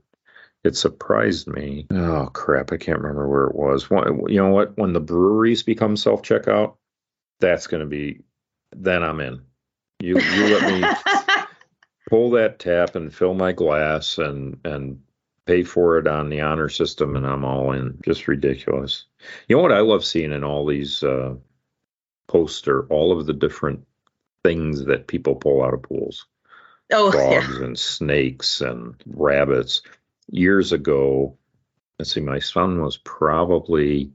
[0.65, 1.87] it surprised me.
[1.91, 3.87] Oh crap, I can't remember where it was.
[3.89, 4.77] You know what?
[4.77, 6.75] When the breweries become self checkout,
[7.39, 8.21] that's going to be
[8.75, 9.41] then I'm in.
[9.99, 11.43] You you let me
[12.09, 15.01] pull that tap and fill my glass and and
[15.45, 17.97] pay for it on the honor system and I'm all in.
[18.03, 19.05] Just ridiculous.
[19.47, 21.35] You know what I love seeing in all these uh,
[22.27, 23.85] posts are all of the different
[24.43, 26.25] things that people pull out of pools.
[26.91, 27.65] Oh, frogs yeah.
[27.65, 29.81] and snakes and rabbits.
[30.29, 31.37] Years ago,
[31.99, 34.11] let's see, my son was probably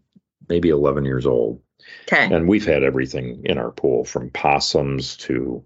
[0.48, 1.60] maybe 11 years old.
[2.12, 2.32] Okay.
[2.32, 5.64] And we've had everything in our pool from possums to,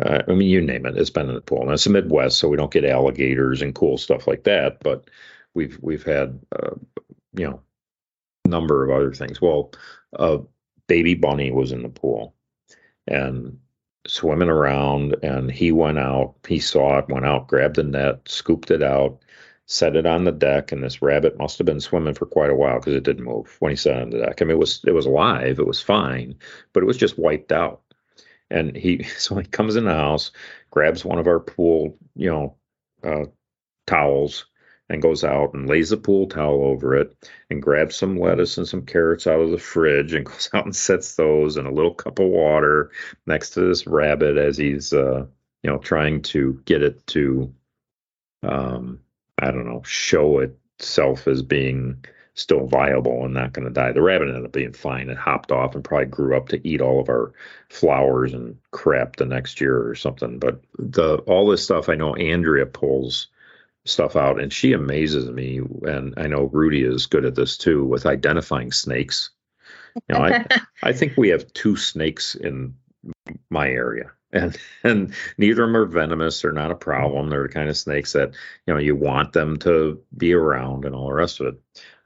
[0.00, 1.62] uh, I mean, you name it, it's been in the pool.
[1.62, 4.80] And it's the Midwest, so we don't get alligators and cool stuff like that.
[4.80, 5.08] But
[5.54, 6.74] we've we've had, uh,
[7.34, 7.62] you know,
[8.46, 9.40] number of other things.
[9.40, 9.72] Well,
[10.14, 10.40] a
[10.88, 12.34] baby bunny was in the pool,
[13.06, 13.58] and
[14.06, 18.70] swimming around and he went out he saw it went out grabbed the net scooped
[18.70, 19.20] it out
[19.66, 22.54] set it on the deck and this rabbit must have been swimming for quite a
[22.54, 24.42] while because it didn't move when he set it on the deck.
[24.42, 26.34] I mean it was it was alive it was fine
[26.72, 27.80] but it was just wiped out.
[28.50, 30.32] And he so he comes in the house
[30.70, 32.56] grabs one of our pool you know
[33.04, 33.26] uh,
[33.86, 34.46] towels
[34.92, 37.16] and goes out and lays a pool towel over it
[37.48, 40.76] and grabs some lettuce and some carrots out of the fridge and goes out and
[40.76, 42.90] sets those in a little cup of water
[43.26, 45.24] next to this rabbit as he's uh,
[45.62, 47.52] you know trying to get it to
[48.42, 49.00] um,
[49.38, 53.92] I don't know show itself as being still viable and not going to die.
[53.92, 55.10] The rabbit ended up being fine.
[55.10, 57.32] It hopped off and probably grew up to eat all of our
[57.68, 60.38] flowers and crap the next year or something.
[60.38, 63.28] But the all this stuff I know Andrea pulls
[63.84, 67.84] stuff out and she amazes me and i know rudy is good at this too
[67.84, 69.30] with identifying snakes.
[70.08, 70.46] You know i
[70.82, 72.74] i think we have two snakes in
[73.50, 77.52] my area and and neither of them are venomous they're not a problem they're the
[77.52, 78.30] kind of snakes that
[78.66, 81.60] you know you want them to be around and all the rest of it.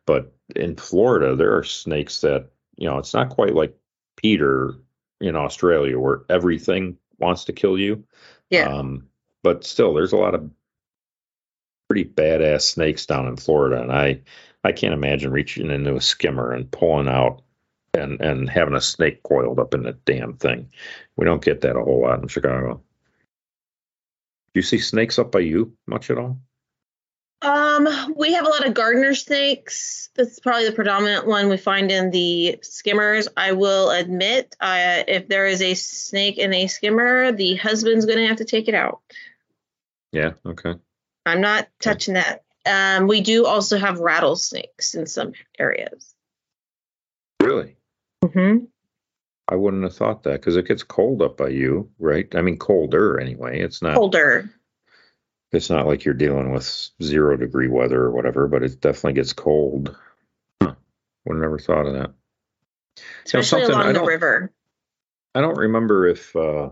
[0.07, 3.77] But in florida there are snakes that you know it's not quite like
[4.17, 4.75] peter
[5.21, 8.05] in australia where everything wants to kill you.
[8.51, 8.69] Yeah.
[8.69, 9.09] Um,
[9.43, 10.51] but still there's a lot of
[11.89, 14.21] pretty badass snakes down in Florida, and I
[14.65, 17.43] I can't imagine reaching into a skimmer and pulling out
[17.95, 20.71] and and having a snake coiled up in the damn thing.
[21.17, 22.83] We don't get that a whole lot in Chicago.
[24.55, 26.39] Do you see snakes up by you much at all?
[27.43, 30.09] Um, we have a lot of gardener snakes.
[30.15, 33.29] That's probably the predominant one we find in the skimmers.
[33.37, 38.19] I will admit, uh, if there is a snake in a skimmer, the husband's going
[38.19, 39.01] to have to take it out.
[40.13, 40.33] Yeah.
[40.47, 40.75] Okay.
[41.27, 42.45] I'm not touching that.
[42.65, 46.15] Um, we do also have rattlesnakes in some areas.
[47.43, 47.77] Really?
[48.25, 48.65] Mm-hmm.
[49.49, 52.27] I wouldn't have thought that because it gets cold up by you, right?
[52.35, 53.61] I mean, colder anyway.
[53.61, 54.51] It's not Colder.
[55.53, 59.33] It's not like you're dealing with zero degree weather or whatever, but it definitely gets
[59.33, 59.97] cold.
[60.61, 60.75] Huh.
[61.25, 62.13] Would have never thought of that.
[63.25, 64.53] Especially along the don't- river.
[65.35, 66.71] I don't remember if uh,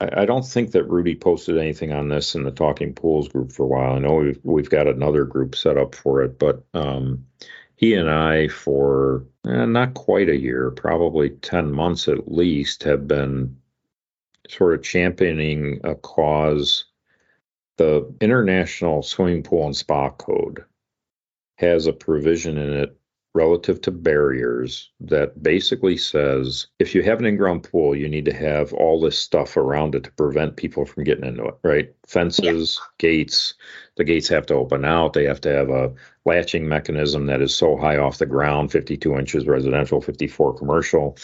[0.00, 3.64] I, don't think that Rudy posted anything on this in the Talking Pools group for
[3.64, 3.94] a while.
[3.94, 7.26] I know we've we've got another group set up for it, but um,
[7.74, 13.08] he and I for eh, not quite a year, probably ten months at least, have
[13.08, 13.56] been
[14.48, 16.84] sort of championing a cause.
[17.76, 20.64] The International Swimming Pool and Spa Code
[21.56, 22.97] has a provision in it
[23.38, 28.32] relative to barriers that basically says if you have an in-ground pool, you need to
[28.32, 31.94] have all this stuff around it to prevent people from getting into it, right?
[32.04, 33.54] Fences, gates.
[33.96, 35.12] The gates have to open out.
[35.12, 39.16] They have to have a latching mechanism that is so high off the ground, 52
[39.16, 41.16] inches residential, 54 commercial.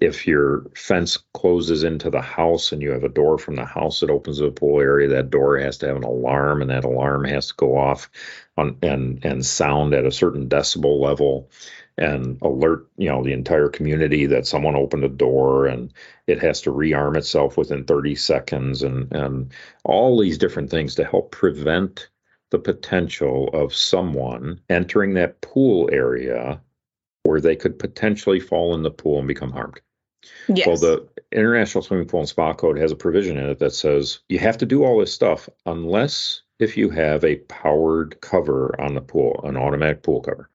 [0.00, 4.00] If your fence closes into the house and you have a door from the house
[4.00, 6.84] that opens to the pool area, that door has to have an alarm, and that
[6.84, 8.10] alarm has to go off
[8.56, 11.50] on and and sound at a certain decibel level
[11.96, 15.92] and alert you know the entire community that someone opened a door and
[16.26, 19.52] it has to rearm itself within 30 seconds and and
[19.84, 22.08] all these different things to help prevent
[22.50, 26.60] the potential of someone entering that pool area
[27.24, 29.80] where they could potentially fall in the pool and become harmed.
[30.48, 30.66] Yes.
[30.66, 34.20] Well, the International Swimming Pool and Spa Code has a provision in it that says
[34.28, 38.94] you have to do all this stuff unless if you have a powered cover on
[38.94, 40.50] the pool, an automatic pool cover.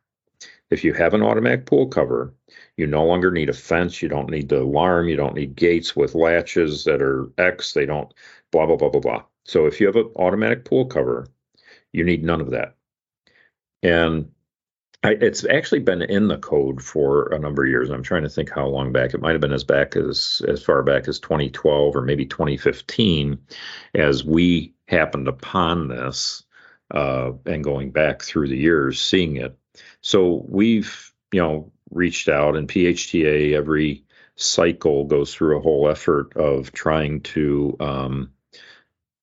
[0.70, 2.34] If you have an automatic pool cover,
[2.78, 5.96] you no longer need a fence, you don't need the alarm, you don't need gates
[5.96, 8.12] with latches that are X, they don't
[8.52, 9.24] blah blah blah blah blah.
[9.46, 11.28] So if you have an automatic pool cover,
[11.92, 12.76] you need none of that.
[13.84, 14.32] And
[15.04, 17.90] I, it's actually been in the code for a number of years.
[17.90, 19.14] I'm trying to think how long back.
[19.14, 23.38] It might have been as back as as far back as 2012 or maybe 2015,
[23.96, 26.44] as we happened upon this
[26.92, 29.58] uh, and going back through the years, seeing it.
[30.02, 36.36] So we've, you know, reached out, and PHTA every cycle goes through a whole effort
[36.38, 38.32] of trying to, um,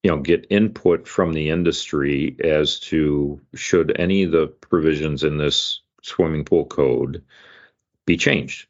[0.02, 5.36] you know, get input from the industry as to should any of the provisions in
[5.36, 7.22] this swimming pool code
[8.06, 8.66] be changed.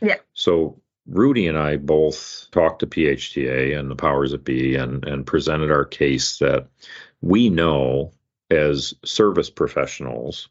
[0.00, 0.16] Yeah.
[0.34, 5.26] So Rudy and I both talked to PHTA and the powers that be and, and
[5.26, 6.68] presented our case that
[7.20, 8.12] we know
[8.50, 10.48] as service professionals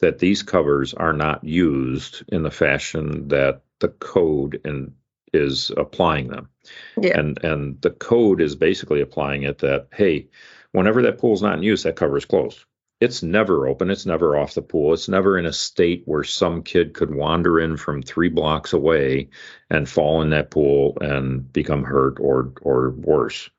[0.00, 4.92] that these covers are not used in the fashion that the code and
[5.32, 6.48] is applying them.
[7.00, 7.18] Yeah.
[7.18, 10.28] And and the code is basically applying it that hey,
[10.72, 12.64] whenever that pool's not in use, that cover is closed
[13.00, 13.90] it's never open.
[13.90, 14.92] It's never off the pool.
[14.92, 19.28] It's never in a state where some kid could wander in from three blocks away
[19.70, 23.50] and fall in that pool and become hurt or or worse.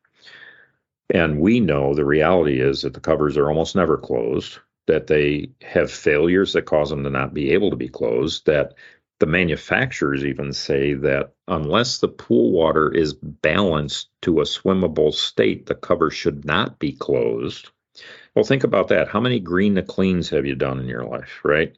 [1.11, 5.49] And we know the reality is that the covers are almost never closed, that they
[5.63, 8.73] have failures that cause them to not be able to be closed, that
[9.19, 15.65] the manufacturers even say that unless the pool water is balanced to a swimmable state,
[15.65, 17.69] the cover should not be closed
[18.35, 19.07] well, think about that.
[19.07, 21.75] How many green to cleans have you done in your life, right?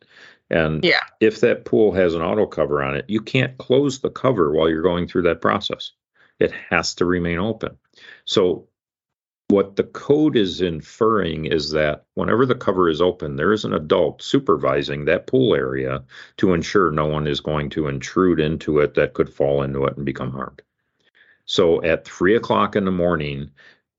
[0.50, 1.02] And yeah.
[1.20, 4.70] if that pool has an auto cover on it, you can't close the cover while
[4.70, 5.92] you're going through that process.
[6.40, 7.78] It has to remain open.
[8.26, 8.68] So,
[9.52, 13.74] what the code is inferring is that whenever the cover is open, there is an
[13.74, 16.02] adult supervising that pool area
[16.38, 19.98] to ensure no one is going to intrude into it that could fall into it
[19.98, 20.62] and become harmed.
[21.46, 23.52] So, at three o'clock in the morning,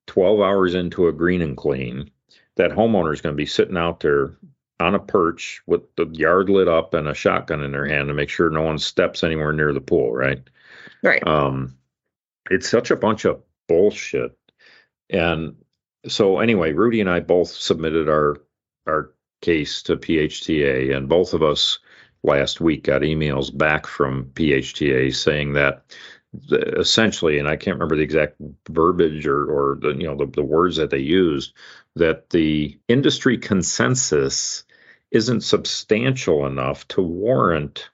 [0.06, 2.10] 12 hours into a green and clean,
[2.56, 4.34] that homeowner is going to be sitting out there
[4.80, 8.14] on a perch with the yard lit up and a shotgun in their hand to
[8.14, 10.42] make sure no one steps anywhere near the pool, right?
[11.02, 11.24] Right.
[11.26, 11.76] Um,
[12.50, 14.36] it's such a bunch of bullshit.
[15.10, 15.56] And
[16.06, 18.36] so anyway, Rudy and I both submitted our
[18.86, 21.78] our case to PHTA, and both of us
[22.22, 25.84] last week got emails back from PHTA saying that
[26.32, 28.36] the, essentially, and I can't remember the exact
[28.70, 31.52] verbiage or, or the you know the, the words that they used,
[31.96, 34.64] that the industry consensus
[35.10, 37.90] isn't substantial enough to warrant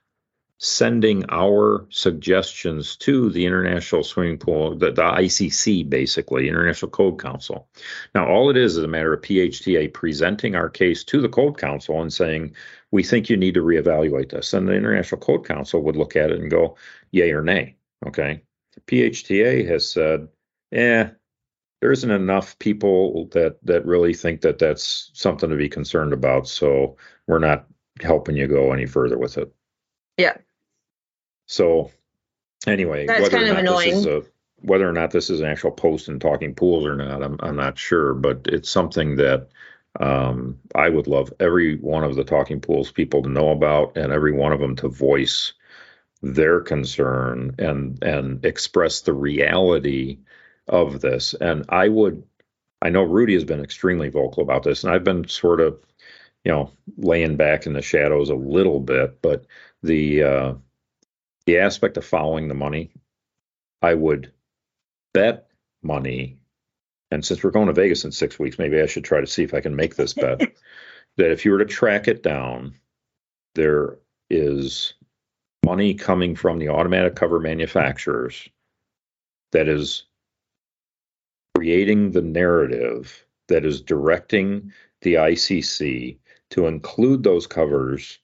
[0.61, 7.69] sending our suggestions to the International Swimming Pool, the, the, ICC, basically, International Code Council.
[8.13, 11.57] Now, all it is is a matter of PHTA presenting our case to the Code
[11.57, 12.53] Council and saying,
[12.91, 14.53] we think you need to reevaluate this.
[14.53, 16.75] And the International Code Council would look at it and go,
[17.11, 17.77] yay or nay.
[18.05, 18.43] Okay.
[18.85, 20.27] PHTA has said,
[20.73, 21.07] eh,
[21.79, 26.49] there isn't enough people that that really think that that's something to be concerned about.
[26.49, 27.65] So we're not
[28.01, 29.49] helping you go any further with it.
[30.17, 30.35] Yeah.
[31.49, 31.89] So
[32.67, 33.89] anyway, that's whether kind or of not annoying.
[33.89, 34.23] This is a,
[34.61, 37.55] whether or not this is an actual post in Talking Pools or not, I'm I'm
[37.55, 39.49] not sure, but it's something that
[39.99, 44.13] um, I would love every one of the Talking Pools people to know about, and
[44.13, 45.53] every one of them to voice
[46.21, 50.19] their concern and and express the reality
[50.67, 51.33] of this.
[51.33, 52.21] And I would,
[52.83, 55.79] I know Rudy has been extremely vocal about this, and I've been sort of,
[56.43, 59.19] you know, laying back in the shadows a little bit.
[59.23, 59.47] But
[59.81, 60.53] the uh,
[61.49, 62.91] the aspect of following the money,
[63.81, 64.31] I would
[65.15, 65.47] bet
[65.81, 66.37] money.
[67.09, 69.41] And since we're going to Vegas in six weeks, maybe I should try to see
[69.41, 70.41] if I can make this bet.
[71.17, 72.75] that if you were to track it down,
[73.55, 73.97] there
[74.29, 74.93] is
[75.65, 78.47] money coming from the automatic cover manufacturers
[79.51, 80.03] that is
[81.55, 86.19] creating the narrative that is directing the ICC
[86.51, 88.19] to include those covers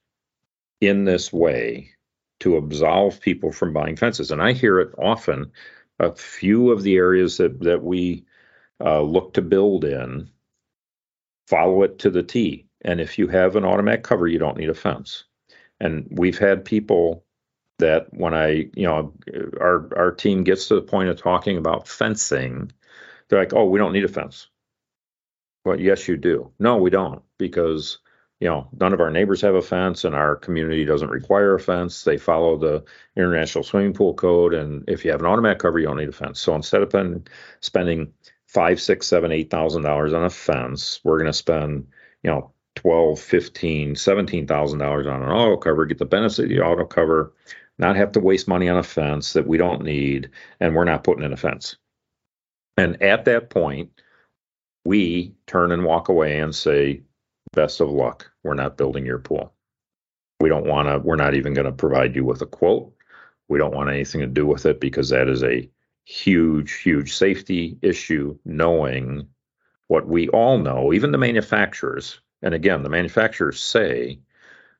[0.79, 1.94] in this way
[2.41, 4.32] to absolve people from buying fences.
[4.32, 5.52] And I hear it often.
[6.00, 8.26] A few of the areas that that we
[8.82, 10.30] uh, look to build in
[11.48, 12.67] follow it to the T.
[12.82, 15.24] And if you have an automatic cover, you don't need a fence.
[15.80, 17.24] And we've had people
[17.80, 19.14] that when I, you know,
[19.59, 22.72] our our team gets to the point of talking about fencing,
[23.28, 24.47] they're like, "Oh, we don't need a fence."
[25.66, 26.51] Well, yes, you do.
[26.59, 27.97] No, we don't, because
[28.39, 31.59] you know none of our neighbors have a fence, and our community doesn't require a
[31.59, 32.03] fence.
[32.03, 32.83] They follow the
[33.15, 36.13] International Swimming Pool Code, and if you have an automatic cover, you don't need a
[36.13, 36.39] fence.
[36.39, 37.23] So instead of
[37.61, 38.13] spending
[38.47, 41.88] five, six, seven, eight thousand dollars on a fence, we're going to spend,
[42.23, 46.59] you know, 12, 15, 17,000 dollars on an auto cover, get the benefit of the
[46.59, 47.33] auto cover,
[47.77, 50.29] not have to waste money on a fence that we don't need,
[50.59, 51.77] and we're not putting in a fence.
[52.77, 53.89] And at that point,
[54.83, 57.01] we turn and walk away and say,
[57.56, 58.30] best of luck.
[58.43, 59.53] We're not building your pool.
[60.39, 62.93] We don't want to, we're not even going to provide you with a quote.
[63.47, 65.70] We don't want anything to do with it because that is a
[66.03, 69.28] huge, huge safety issue, knowing
[69.88, 74.20] what we all know, even the manufacturers, and again, the manufacturers say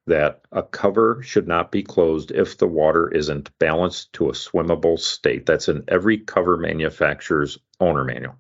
[0.08, 5.00] that a cover should not be closed if the water isn't balanced to a swimmable
[5.00, 5.46] state.
[5.48, 8.36] That's in every cover manufacturer's owner manual.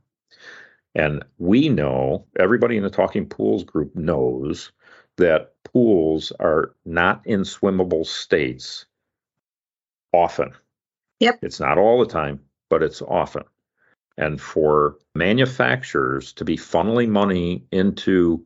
[0.96, 4.72] And we know, everybody in the Talking Pools group knows
[5.18, 8.86] that pools are not in swimmable states
[10.14, 10.54] often.
[11.20, 11.39] Yep.
[11.41, 12.39] It's not all the time,
[12.70, 13.43] but it's often.
[14.18, 18.46] And for manufacturers to be funneling money into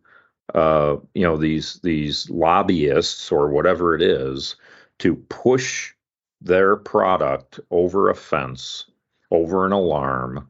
[0.55, 4.55] uh, you know these these lobbyists or whatever it is
[4.97, 5.93] to push
[6.41, 8.85] their product over a fence,
[9.29, 10.49] over an alarm,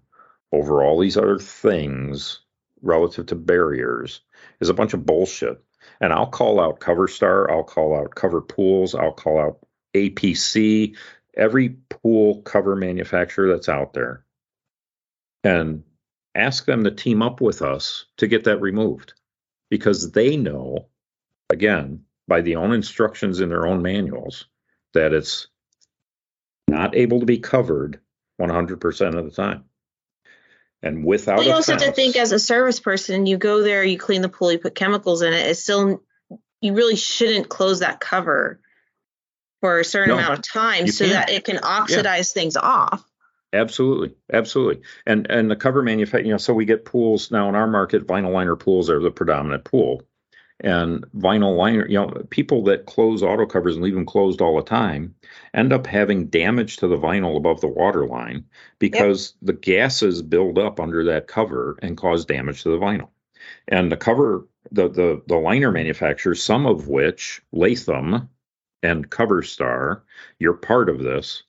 [0.52, 2.40] over all these other things
[2.82, 4.22] relative to barriers
[4.60, 5.64] is a bunch of bullshit.
[6.02, 9.60] And I'll call out CoverStar, I'll call out Cover Pools, I'll call out
[9.94, 10.96] APC,
[11.36, 14.24] every pool cover manufacturer that's out there,
[15.44, 15.84] and
[16.36, 19.14] ask them to team up with us to get that removed
[19.70, 20.88] because they know,
[21.50, 24.46] again, by the own instructions in their own manuals,
[24.94, 25.48] that it's
[26.68, 28.00] not able to be covered
[28.40, 29.64] 100% of the time.
[30.82, 33.98] And without you also have to think as a service person, you go there, you
[33.98, 35.48] clean the pool, you put chemicals in it.
[35.48, 36.02] It's still
[36.62, 38.60] you really shouldn't close that cover
[39.62, 41.28] for a certain No, amount of time so can't.
[41.28, 43.04] that it can oxidize things off.
[43.52, 44.84] Absolutely, absolutely.
[45.06, 48.08] And and the cover manufacturer, you know, so we get pools now in our market.
[48.08, 50.04] Vinyl liner pools are the predominant pool,
[50.62, 54.58] and vinyl liner, you know, people that close auto covers and leave them closed all
[54.58, 55.16] the time
[55.54, 58.44] end up having damage to the vinyl above the water line
[58.78, 63.10] because the gases build up under that cover and cause damage to the vinyl.
[63.68, 68.30] And the cover, the the the liner manufacturers, some of which Latham
[68.84, 70.02] and CoverStar,
[70.40, 71.44] you're part of this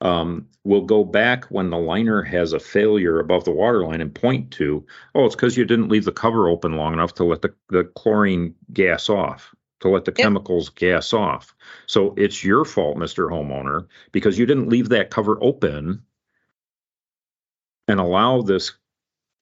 [0.00, 4.14] um, will go back when the liner has a failure above the water line and
[4.14, 4.84] point to,
[5.14, 7.84] oh, it's because you didn't leave the cover open long enough to let the, the
[7.96, 10.16] chlorine gas off, to let the Yep.
[10.16, 11.54] chemicals gas off.
[11.86, 13.30] So it's your fault, Mr.
[13.30, 16.02] Homeowner, because you didn't leave that cover open
[17.88, 18.72] and allow this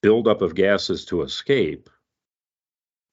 [0.02, 1.88] buildup of gases to escape.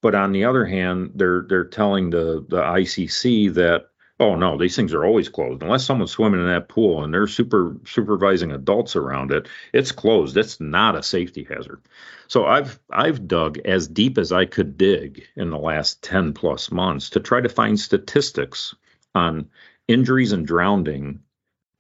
[0.02, 3.89] But on the other hand, they're they're telling the the ICC that
[4.20, 7.28] oh no, these things are always closed unless someone's swimming in that pool and they're
[7.28, 9.48] super supervising adults around it.
[9.74, 10.36] It's closed.
[10.38, 11.82] It's not a safety hazard.
[12.28, 16.72] So I've I've dug as deep as I could dig in the last ten plus
[16.72, 18.76] months to try to find statistics
[19.16, 19.50] on
[19.88, 21.22] injuries and drowning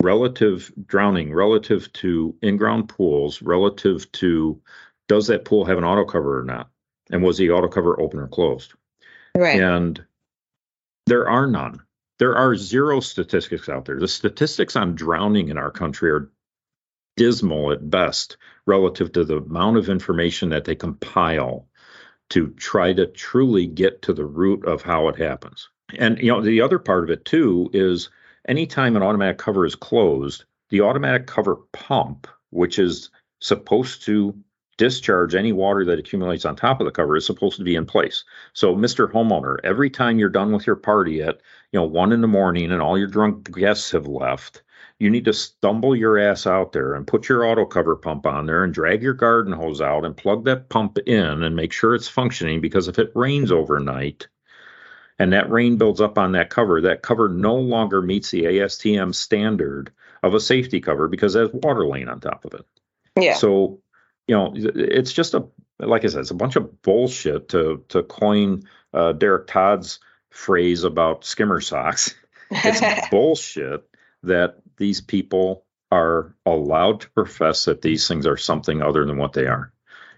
[0.02, 4.60] relative drowning relative to in-ground pools relative to
[5.10, 6.70] does that pool have an auto cover or not
[7.12, 8.74] and was the auto cover open or closed
[9.36, 9.62] Right.
[9.62, 10.04] and
[11.06, 11.82] there are none
[12.20, 13.99] there are zero statistics out there.
[13.99, 16.30] The statistics on drowning in our country are
[17.17, 21.67] dismal at best relative to the amount of information that they compile
[22.30, 25.70] to try to truly get to the root of how it happens.
[25.97, 28.09] And you know the other part of it too is
[28.47, 33.09] anytime an automatic cover is closed, the automatic cover pump, which is
[33.39, 34.36] supposed to
[34.80, 37.86] discharge any water that accumulates on top of the cover, is supposed to be in
[37.86, 38.23] place.
[38.53, 39.11] So, Mr.
[39.11, 42.71] Homeowner, every time you're done with your party at you know one in the morning
[42.71, 44.63] and all your drunk guests have left,
[44.97, 48.45] you need to stumble your ass out there and put your auto cover pump on
[48.45, 51.93] there and drag your garden hose out and plug that pump in and make sure
[51.93, 54.27] it's functioning because if it rains overnight
[55.19, 59.13] and that rain builds up on that cover, that cover no longer meets the ASTM
[59.13, 59.91] standard
[60.23, 62.65] of a safety cover because there's water laying on top of it.
[63.19, 63.34] Yeah.
[63.34, 63.82] So,
[64.30, 65.43] you know, it's just a
[65.80, 68.61] like I said, it's a bunch of bullshit to to coin
[68.93, 69.99] uh, Derek Todd's
[70.30, 72.13] phrase about skimmer socks.
[72.51, 73.88] It's bullshit
[74.23, 79.34] that these people are allowed to profess that these things are something other than what
[79.34, 79.71] they are.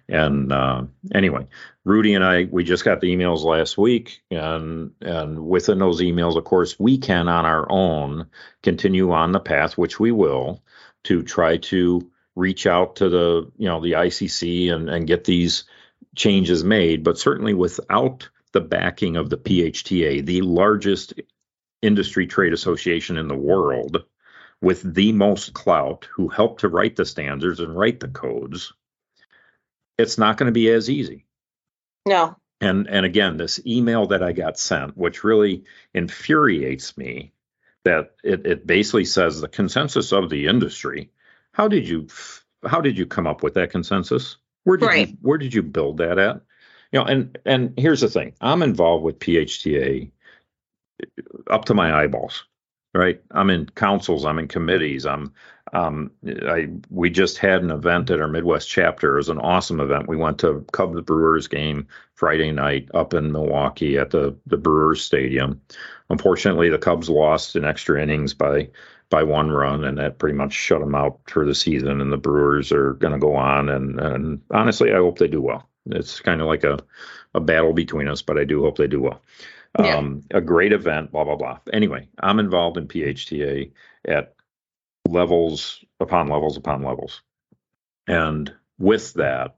[0.07, 0.83] And uh,
[1.13, 1.47] anyway,
[1.83, 6.37] Rudy and I, we just got the emails last week, and and within those emails,
[6.37, 8.27] of course, we can on our own
[8.63, 10.63] continue on the path, which we will,
[11.03, 15.65] to try to reach out to the you know the ICC and and get these
[16.15, 17.03] changes made.
[17.03, 21.13] But certainly without the backing of the PHTA, the largest
[21.81, 24.03] industry trade association in the world,
[24.61, 28.73] with the most clout, who helped to write the standards and write the codes,
[30.01, 31.25] it's not going to be as easy
[32.05, 32.35] no.
[32.59, 35.63] and and again this email that i got sent which really
[35.93, 37.31] infuriates me
[37.83, 41.11] that it, it basically says the consensus of the industry
[41.53, 42.07] how did you
[42.65, 45.09] how did you come up with that consensus where did Right.
[45.09, 46.41] you where did you build that at
[46.91, 50.11] you know and and here's the thing i'm involved with phta
[51.49, 52.43] up to my eyeballs
[52.93, 53.21] right?
[53.31, 55.33] I'm in councils, I'm in committees, I'm
[55.73, 59.13] um, I we just had an event at our Midwest chapter.
[59.13, 60.09] It was an awesome event.
[60.09, 65.01] We went to Cubs Brewers game Friday night up in Milwaukee at the the Brewers
[65.01, 65.61] Stadium.
[66.09, 68.69] Unfortunately, the Cubs lost in extra innings by
[69.11, 72.01] by one run, and that pretty much shut them out for the season.
[72.01, 75.41] And the Brewers are going to go on, and and honestly, I hope they do
[75.41, 75.69] well.
[75.85, 76.79] It's kind of like a
[77.35, 79.21] a battle between us, but I do hope they do well.
[79.79, 79.97] Yeah.
[79.97, 81.59] Um, a great event, blah blah blah.
[81.71, 83.71] Anyway, I'm involved in PHTA
[84.05, 84.33] at
[85.07, 87.21] levels upon levels upon levels,
[88.07, 89.55] and with that,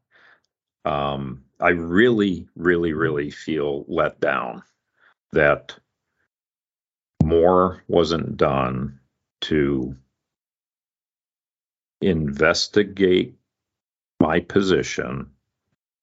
[0.83, 4.63] um, I really, really, really feel let down
[5.31, 5.77] that
[7.23, 8.99] more wasn't done
[9.43, 9.95] to
[12.01, 13.35] investigate
[14.19, 15.31] my position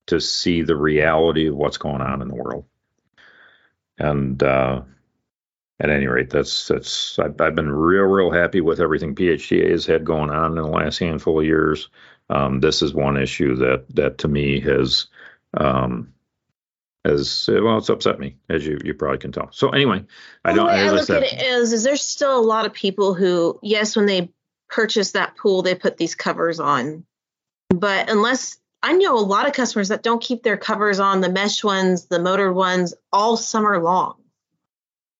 [0.06, 2.64] to see the reality of what's going on in the world.
[3.98, 4.82] And uh,
[5.78, 9.86] at any rate, that's that's I've, I've, been real real happy with everything PHTA has
[9.86, 11.88] had going on in the last handful of years.
[12.28, 15.06] Um, this is one issue that that to me has
[15.54, 16.12] um,
[17.04, 19.48] has uh, well, it's upset me as you you probably can tell.
[19.52, 20.04] So anyway,
[20.44, 20.66] I don't.
[20.66, 23.96] Way I look at it is, is there's still a lot of people who, yes,
[23.96, 24.30] when they
[24.68, 27.04] purchase that pool, they put these covers on,
[27.70, 31.30] but unless I know a lot of customers that don't keep their covers on, the
[31.30, 34.16] mesh ones, the motor ones, all summer long.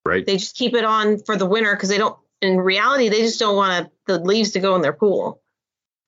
[0.04, 0.24] Right.
[0.24, 2.16] They just keep it on for the winter because they don't.
[2.42, 5.42] In reality, they just don't want the leaves to go in their pool.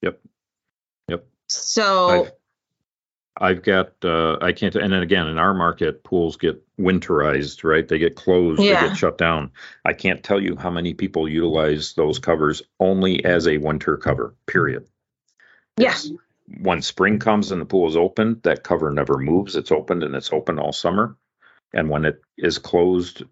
[0.02, 0.20] Yep.
[1.08, 1.26] Yep.
[1.48, 2.08] So.
[2.08, 2.32] I've,
[3.37, 7.87] I've got uh, I can't and then again in our market pools get winterized right
[7.87, 8.83] they get closed yeah.
[8.83, 9.51] they get shut down
[9.85, 14.35] I can't tell you how many people utilize those covers only as a winter cover
[14.47, 14.87] period
[15.78, 16.11] yes
[16.61, 19.57] when spring comes and the pool is open, that cover never moves.
[19.57, 21.16] It's opened and it's open all summer.
[21.72, 23.22] And when it is closed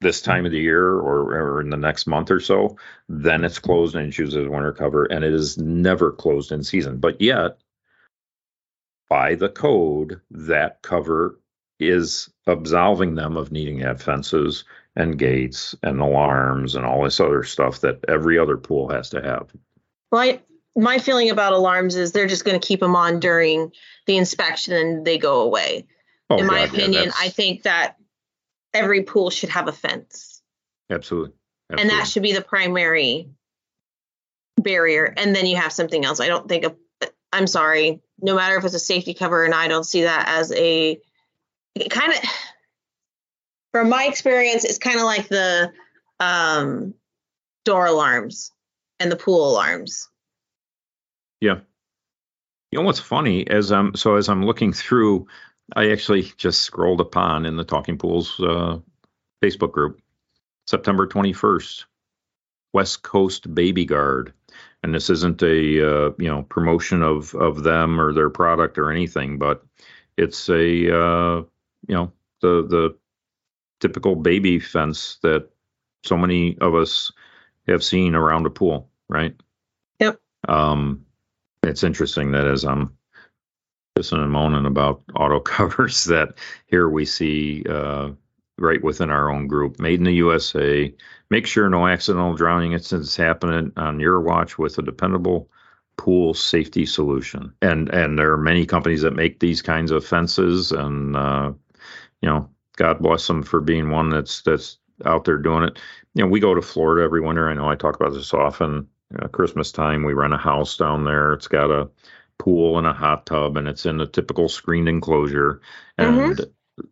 [0.00, 2.76] this time of the year or, or in the next month or so,
[3.08, 5.04] then it's closed and it's used as a winter cover.
[5.04, 6.98] And it is never closed in season.
[6.98, 7.58] But yet,
[9.12, 11.38] by the code, that cover
[11.78, 14.64] is absolving them of needing to have fences
[14.96, 19.20] and gates and alarms and all this other stuff that every other pool has to
[19.20, 19.50] have.
[20.10, 20.42] Right
[20.74, 23.72] my feeling about alarms is they're just going to keep them on during
[24.06, 25.86] the inspection and they go away.
[26.30, 27.96] Oh, in my opinion, yeah, I think that
[28.72, 30.42] every pool should have a fence.
[30.90, 31.34] Absolutely.
[31.70, 31.82] Absolutely.
[31.82, 33.28] And that should be the primary
[34.56, 35.12] barrier.
[35.16, 36.20] And then you have something else.
[36.20, 36.76] I don't think of,
[37.32, 40.52] I'm sorry, no matter if it's a safety cover and I don't see that as
[40.52, 41.00] a
[41.90, 42.18] kind of,
[43.72, 45.72] from my experience, it's kind of like the
[46.20, 46.94] um,
[47.64, 48.52] door alarms
[49.00, 50.08] and the pool alarms.
[51.40, 51.60] Yeah.
[52.70, 55.26] You know what's funny as I'm so as I'm looking through,
[55.74, 58.78] I actually just scrolled upon in the Talking Pools uh,
[59.42, 60.00] Facebook group,
[60.66, 61.84] September 21st,
[62.72, 64.32] West Coast Baby Guard,
[64.82, 68.90] and this isn't a uh, you know promotion of of them or their product or
[68.90, 69.64] anything, but
[70.16, 71.36] it's a uh,
[71.86, 72.96] you know the the
[73.80, 75.48] typical baby fence that
[76.04, 77.12] so many of us
[77.68, 79.34] have seen around a pool, right?
[80.00, 80.20] Yep.
[80.48, 81.04] Um,
[81.62, 82.96] it's interesting that as I'm
[83.96, 86.34] pissing and moaning about auto covers, that
[86.66, 88.10] here we see uh,
[88.58, 90.94] right within our own group, made in the USA.
[91.30, 95.48] Make sure no accidental drowning incidents happen on your watch with a dependable
[95.96, 97.52] pool safety solution.
[97.62, 101.52] And and there are many companies that make these kinds of fences, and uh,
[102.20, 105.78] you know, God bless them for being one that's that's out there doing it.
[106.14, 107.48] You know, we go to Florida every winter.
[107.48, 108.86] I know I talk about this often
[109.20, 110.04] uh, Christmas time.
[110.04, 111.32] We rent a house down there.
[111.32, 111.88] It's got a
[112.38, 115.60] pool and a hot tub, and it's in a typical screened enclosure.
[115.98, 116.42] And mm-hmm.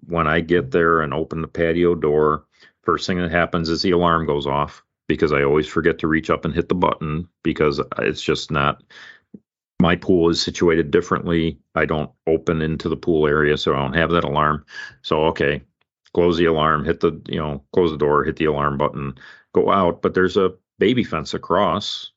[0.07, 2.45] When I get there and open the patio door,
[2.83, 6.31] first thing that happens is the alarm goes off because I always forget to reach
[6.31, 8.83] up and hit the button because it's just not.
[9.81, 11.59] My pool is situated differently.
[11.75, 14.65] I don't open into the pool area, so I don't have that alarm.
[15.03, 15.63] So okay,
[16.13, 19.15] close the alarm, hit the you know close the door, hit the alarm button,
[19.55, 20.03] go out.
[20.03, 22.13] But there's a baby fence across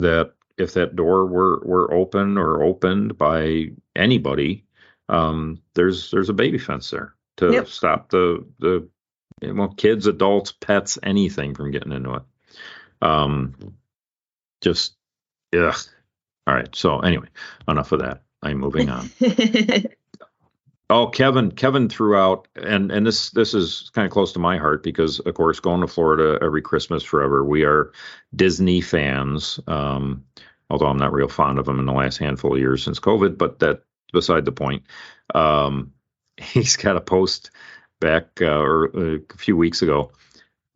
[0.00, 4.64] that if that door were were open or opened by anybody,
[5.08, 7.68] um, there's there's a baby fence there to yep.
[7.68, 8.88] stop the the
[9.42, 12.22] well kids, adults, pets, anything from getting into it.
[13.02, 13.76] Um,
[14.60, 14.94] just
[15.52, 15.74] yeah.
[16.46, 16.74] All right.
[16.74, 17.28] So anyway,
[17.68, 18.22] enough of that.
[18.42, 19.10] I'm moving on.
[20.90, 24.56] Oh, Kevin, Kevin threw out, and and this this is kind of close to my
[24.56, 27.92] heart because, of course, going to Florida every Christmas forever, we are
[28.34, 29.60] Disney fans.
[29.66, 30.24] Um,
[30.70, 33.36] although I'm not real fond of them in the last handful of years since COVID,
[33.36, 33.82] but that
[34.12, 34.84] beside the point.
[35.34, 35.92] Um,
[36.36, 37.50] he's got a post
[38.00, 40.12] back uh, or a few weeks ago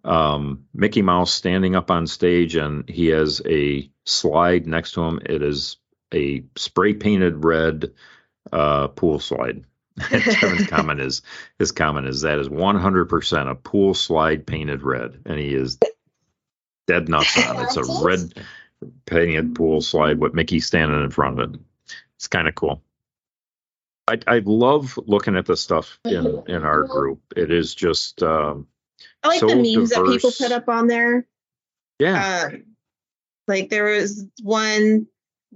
[0.05, 5.20] um, Mickey Mouse standing up on stage, and he has a slide next to him.
[5.24, 5.76] It is
[6.12, 7.93] a spray painted red
[8.53, 9.64] uh, pool slide.
[10.01, 11.22] Kevin's comment is
[11.59, 15.78] his comment is that is 100% a pool slide painted red, and he is
[16.87, 17.62] dead nuts on it.
[17.64, 18.45] It's a red
[19.07, 21.61] painted pool slide with Mickey standing in front of it.
[22.16, 22.83] It's kind of cool.
[24.09, 27.20] I, I love looking at the stuff in in our group.
[27.36, 28.66] It is just um,
[29.22, 31.26] I like so the memes that people put up on there.
[31.98, 32.57] yeah, Uh,
[33.48, 35.07] like there was one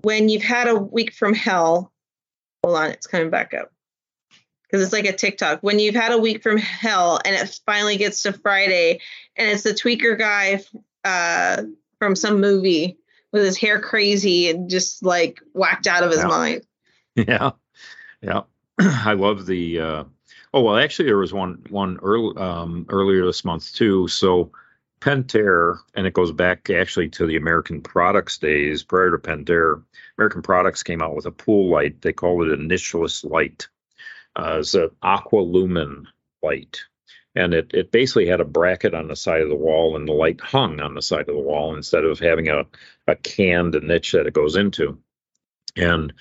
[0.02, 1.92] when you've had a week from hell.
[2.64, 3.72] Hold on, it's coming back up
[4.64, 5.60] because it's like a TikTok.
[5.62, 9.00] When you've had a week from hell and it finally gets to Friday,
[9.36, 10.62] and it's the tweaker guy
[11.04, 11.62] uh,
[11.98, 12.98] from some movie
[13.32, 16.26] with his hair crazy and just like whacked out of his Yeah.
[16.26, 16.62] mind.
[17.16, 17.50] yeah,
[18.20, 18.42] yeah.
[18.78, 19.80] I love the.
[19.80, 20.04] Uh,
[20.52, 24.08] oh well, actually, there was one one early, um, earlier this month too.
[24.08, 24.52] So
[25.00, 29.82] Pentair, and it goes back actually to the American Products days prior to Pentair.
[30.18, 32.00] American Products came out with a pool light.
[32.00, 33.68] They called it Nicheless Light.
[34.34, 36.06] Uh, it's an Aqualumin
[36.42, 36.80] light,
[37.34, 40.12] and it it basically had a bracket on the side of the wall, and the
[40.12, 42.64] light hung on the side of the wall instead of having a
[43.06, 44.98] a canned niche that it goes into.
[45.76, 46.14] And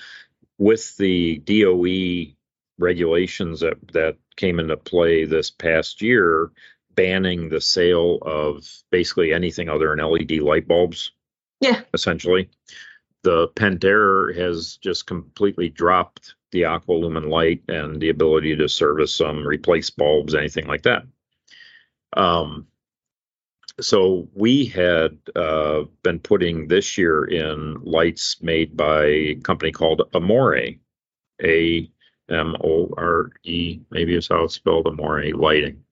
[0.58, 2.36] with the DOE
[2.78, 6.52] regulations that that came into play this past year,
[6.94, 11.12] banning the sale of basically anything other than LED light bulbs.
[11.62, 11.82] Yeah.
[11.94, 12.50] Essentially,
[13.24, 19.46] the Pentair has just completely dropped the Aqualumin light and the ability to service some,
[19.46, 21.04] replace bulbs, anything like that.
[22.16, 22.68] Um,
[23.82, 30.02] so we had uh, been putting this year in lights made by a company called
[30.14, 30.76] Amore,
[31.44, 31.92] A
[32.30, 35.84] M O R E, maybe is how it's spelled, Amore Lighting.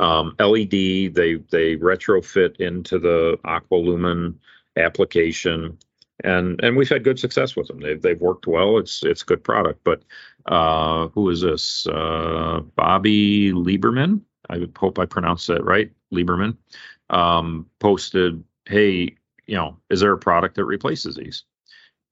[0.00, 4.34] Um, LED, they they retrofit into the Aqualumin
[4.76, 5.78] application,
[6.24, 7.80] and and we've had good success with them.
[7.80, 8.78] They've they've worked well.
[8.78, 9.80] It's it's a good product.
[9.84, 10.02] But
[10.46, 11.86] uh, who is this?
[11.86, 14.22] Uh, Bobby Lieberman.
[14.50, 15.90] I hope I pronounced that right.
[16.12, 16.56] Lieberman
[17.10, 21.44] um, posted, "Hey, you know, is there a product that replaces these?"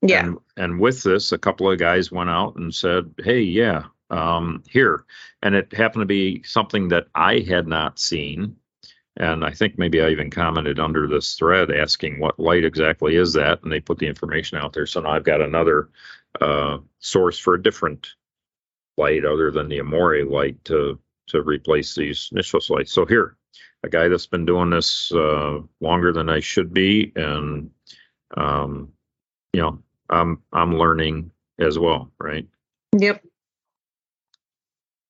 [0.02, 0.24] Yeah.
[0.24, 4.62] And, and with this, a couple of guys went out and said, "Hey, yeah, um,
[4.68, 5.04] here,"
[5.42, 8.56] and it happened to be something that I had not seen.
[9.18, 13.32] And I think maybe I even commented under this thread asking what light exactly is
[13.32, 14.84] that, and they put the information out there.
[14.86, 15.88] So now I've got another
[16.40, 18.08] uh, source for a different
[18.98, 22.92] light other than the Amore light to to replace these initial lights.
[22.92, 23.36] So here,
[23.82, 27.70] a guy that's been doing this uh, longer than I should be, and
[28.36, 28.92] um,
[29.52, 29.78] you know,
[30.10, 32.46] I'm I'm learning as well, right?
[32.98, 33.24] Yep.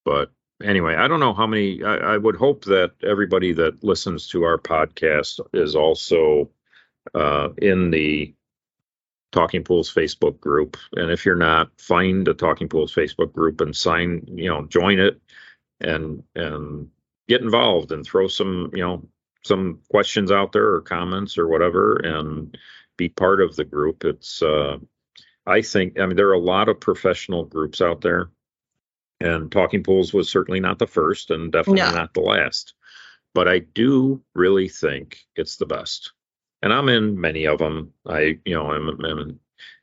[0.05, 0.31] But
[0.63, 1.83] anyway, I don't know how many.
[1.83, 6.49] I, I would hope that everybody that listens to our podcast is also
[7.13, 8.33] uh, in the
[9.31, 10.77] Talking Pools Facebook group.
[10.93, 14.23] And if you're not, find the Talking Pools Facebook group and sign.
[14.27, 15.21] You know, join it
[15.81, 16.89] and and
[17.27, 19.07] get involved and throw some you know
[19.43, 22.57] some questions out there or comments or whatever and
[22.97, 24.03] be part of the group.
[24.03, 24.77] It's uh,
[25.45, 28.29] I think I mean there are a lot of professional groups out there
[29.19, 31.91] and Talking Pools was certainly not the first and definitely No.
[31.91, 32.73] not the last.
[33.33, 36.11] But I do really think it's the best.
[36.61, 37.93] And I'm in many of them.
[38.07, 39.39] I, you know, I'm, I'm an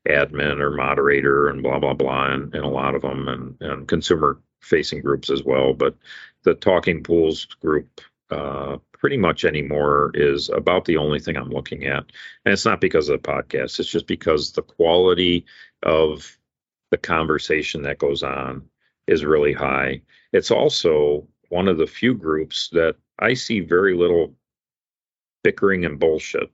[0.08, 3.88] admin or moderator and blah, blah, blah, and, and a lot of them and, and
[3.88, 5.74] consumer facing groups as well.
[5.74, 5.96] But
[6.42, 8.00] the Talking Pools group,
[8.30, 12.04] uh, pretty much anymore is about the only thing I'm looking at.
[12.44, 15.44] And it's not because of the podcast, it's just because the quality
[15.82, 16.38] of
[16.90, 18.64] the conversation that goes on
[19.06, 20.00] is really high.
[20.32, 24.34] It's also one of the few groups that I see very little
[25.42, 26.50] bickering and bullshit,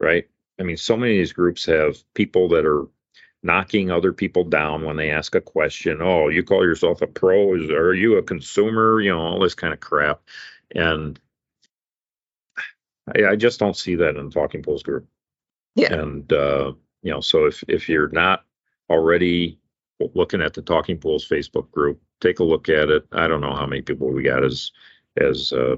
[0.00, 0.26] right?
[0.58, 2.86] I mean, so many of these groups have people that are
[3.42, 5.98] knocking other people down when they ask a question.
[6.00, 7.54] Oh, you call yourself a pro?
[7.54, 9.00] Is are you a consumer?
[9.00, 10.20] You know, all this kind of crap.
[10.74, 11.18] And
[13.14, 15.06] I, I just don't see that in the Talking Pools group.
[15.74, 15.92] Yeah.
[15.92, 16.72] And uh,
[17.02, 18.44] you know, so if if you're not
[18.88, 19.58] already
[20.14, 23.06] looking at the Talking Pools Facebook group, take a look at it.
[23.12, 24.70] I don't know how many people we got as
[25.16, 25.76] as uh,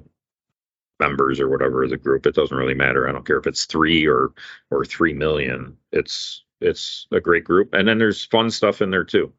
[1.00, 2.26] members or whatever of the group.
[2.26, 3.08] It doesn't really matter.
[3.08, 4.32] I don't care if it's three or
[4.70, 5.76] or three million.
[5.92, 9.32] It's it's a great group, and then there's fun stuff in there too.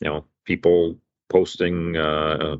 [0.00, 0.96] You know, people
[1.28, 2.56] posting uh,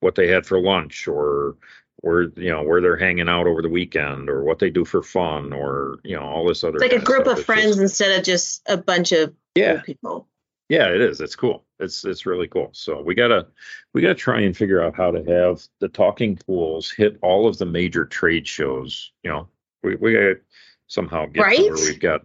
[0.00, 1.56] what they had for lunch or
[2.02, 5.02] where you know where they're hanging out over the weekend or what they do for
[5.02, 8.18] fun or you know all this other It's like a group of friends just- instead
[8.18, 10.28] of just a bunch of yeah people.
[10.68, 11.20] Yeah, it is.
[11.20, 11.64] It's cool.
[11.78, 12.70] It's it's really cool.
[12.72, 13.46] So we gotta
[13.94, 17.56] we gotta try and figure out how to have the talking pools hit all of
[17.58, 19.12] the major trade shows.
[19.22, 19.48] You know,
[19.84, 20.40] we we gotta
[20.88, 21.58] somehow get Right?
[21.58, 22.22] to where we've got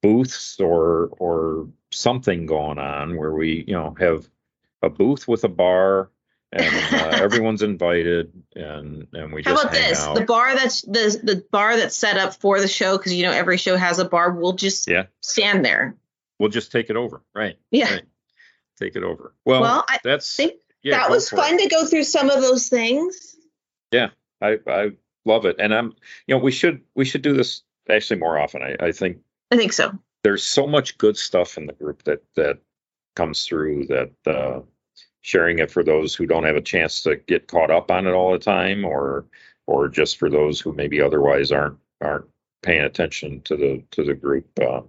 [0.00, 4.28] booths or or something going on where we you know have
[4.82, 6.10] a booth with a bar
[6.52, 10.00] and uh, everyone's invited and and we How just about this?
[10.00, 10.14] out.
[10.14, 13.32] The bar that's the the bar that's set up for the show because you know
[13.32, 14.32] every show has a bar.
[14.32, 15.06] We'll just Yeah.
[15.20, 15.96] stand there.
[16.38, 17.22] we'll just take it over.
[17.34, 17.56] Right.
[17.70, 17.92] Yeah.
[17.94, 18.04] Right.
[18.78, 19.34] Take it over.
[19.44, 21.38] Well, Well, I that's think yeah, that was for it.
[21.38, 23.36] fun to go through some of those things.
[23.92, 24.90] Yeah I I
[25.24, 25.94] love it, and I'm
[26.26, 28.62] you know we should we should do this actually more often.
[28.62, 29.18] I I think
[29.52, 29.92] I think so.
[30.24, 32.58] there's so much good stuff in the group that that
[33.14, 34.60] comes through that uh,
[35.20, 38.12] sharing it for those who don't have a chance to get caught up on it
[38.12, 39.26] all the time, or
[39.66, 42.24] or just for those who maybe otherwise aren't aren't
[42.62, 44.46] paying attention to the to the group.
[44.58, 44.80] Uh,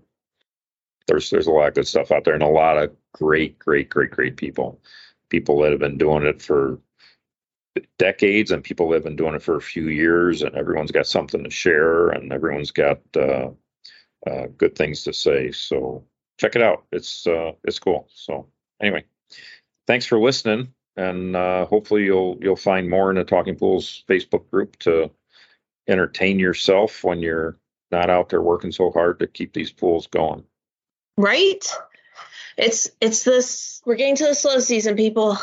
[1.08, 3.90] there's there's a lot of good stuff out there, and a lot of great great
[3.90, 4.80] great great people,
[5.30, 6.80] people that have been doing it for
[7.98, 11.08] decades and people that have been doing it for a few years and everyone's got
[11.08, 13.50] something to share and everyone's got uh,
[14.30, 16.04] uh, good things to say so
[16.40, 18.48] check it out it's uh, it's cool so
[18.82, 19.04] anyway
[19.88, 24.50] thanks for listening and uh, hopefully you'll you'll find more in the talking pools facebook
[24.50, 25.10] group to
[25.88, 27.58] entertain yourself when you're
[27.92, 30.44] not out there working so hard to keep these pools going
[31.18, 31.66] Right?
[32.58, 35.38] It's it's this we're getting to the slow season, people.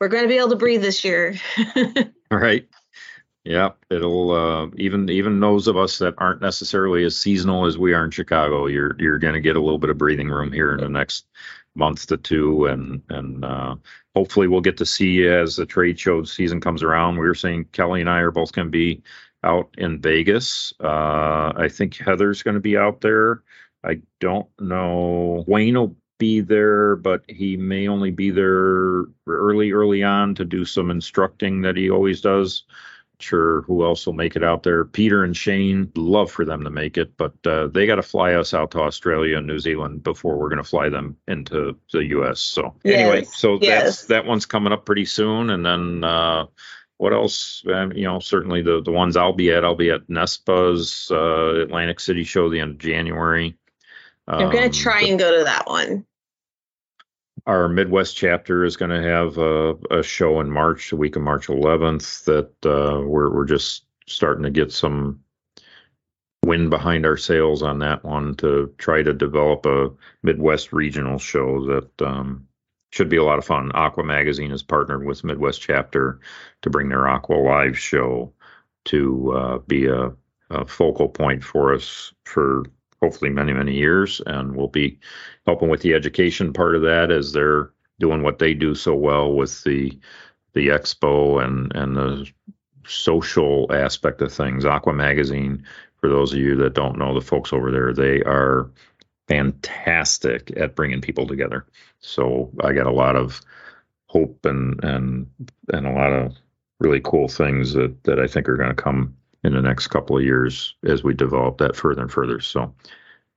[0.00, 1.34] We're gonna be able to breathe this year.
[1.76, 2.04] All
[2.38, 2.68] right.
[3.44, 7.92] Yeah, it'll uh, even even those of us that aren't necessarily as seasonal as we
[7.92, 10.72] are in Chicago, you're you're going to get a little bit of breathing room here
[10.72, 11.26] in the next
[11.74, 13.76] month to two, and and uh,
[14.14, 17.18] hopefully we'll get to see as the trade show season comes around.
[17.18, 19.02] We were saying Kelli and I are both going to be
[19.42, 20.72] out in Vegas.
[20.82, 23.42] Uh, I think Heather's going to be out there.
[23.84, 25.44] I don't know.
[25.46, 30.64] Wayne will be there, but he may only be there early, early on to do
[30.64, 32.64] some instructing that he always does.
[33.20, 34.84] Sure, who else will make it out there?
[34.84, 38.34] Peter and Shane, love for them to make it, but uh, they got to fly
[38.34, 42.04] us out to Australia and New Zealand before we're going to fly them into the
[42.06, 42.40] U.S.
[42.40, 43.82] So anyway, so yes.
[43.82, 46.46] that's that one's coming up pretty soon, and then uh,
[46.96, 47.62] what else?
[47.72, 51.62] Um, you know, certainly the the ones I'll be at, I'll be at NESPA's uh,
[51.62, 53.56] Atlantic City show the end of January.
[54.26, 56.04] I'm gonna Um, try the- and go to that one.
[57.46, 61.22] Our Midwest chapter is going to have a, a show in March, the week of
[61.22, 65.20] March 11th, that uh, we're we're just starting to get some
[66.44, 69.90] wind behind our sails on that one to try to develop a
[70.22, 72.46] Midwest regional show that um,
[72.92, 73.70] should be a lot of fun.
[73.74, 76.20] Aqua Magazine has partnered with Midwest chapter
[76.62, 78.32] to bring their Aqua Live show
[78.86, 80.12] to uh, be a,
[80.50, 82.64] a focal point for us for
[83.04, 84.98] hopefully many many years, and we'll be
[85.46, 89.34] helping with the education part of that as they're doing what they do so well
[89.34, 89.98] with the
[90.54, 92.26] the expo and and the
[92.86, 94.64] social aspect of things.
[94.64, 95.66] Aqua Magazine,
[96.00, 98.70] for those of you that don't know the folks over there, they are
[99.28, 101.66] fantastic at bringing people together.
[102.00, 103.42] So I got a lot of
[104.06, 105.26] hope and and
[105.74, 106.34] and a lot of
[106.80, 109.14] really cool things that that I think are going to come
[109.44, 112.40] in the next couple of years as we develop that further and further.
[112.40, 112.74] So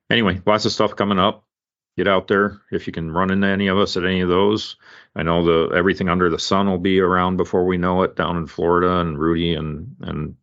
[0.09, 1.43] anyway, lots of stuff coming up
[1.97, 4.77] get out there if you can run into any of us at any of those.
[5.15, 8.37] I know the everything under the sun will be around before we know it down
[8.37, 10.35] in Florida and Rudy and and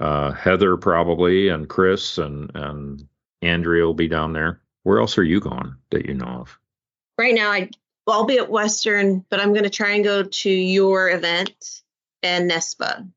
[0.00, 3.06] uh, Heather probably and Chris and and
[3.42, 4.60] Andrea will be down there.
[4.84, 6.58] Where else are you going that you know of?
[7.18, 7.70] Right now, I
[8.06, 11.82] well, I'll be at Western, but I'm gonna try and go to your event
[12.22, 13.08] and NESPA.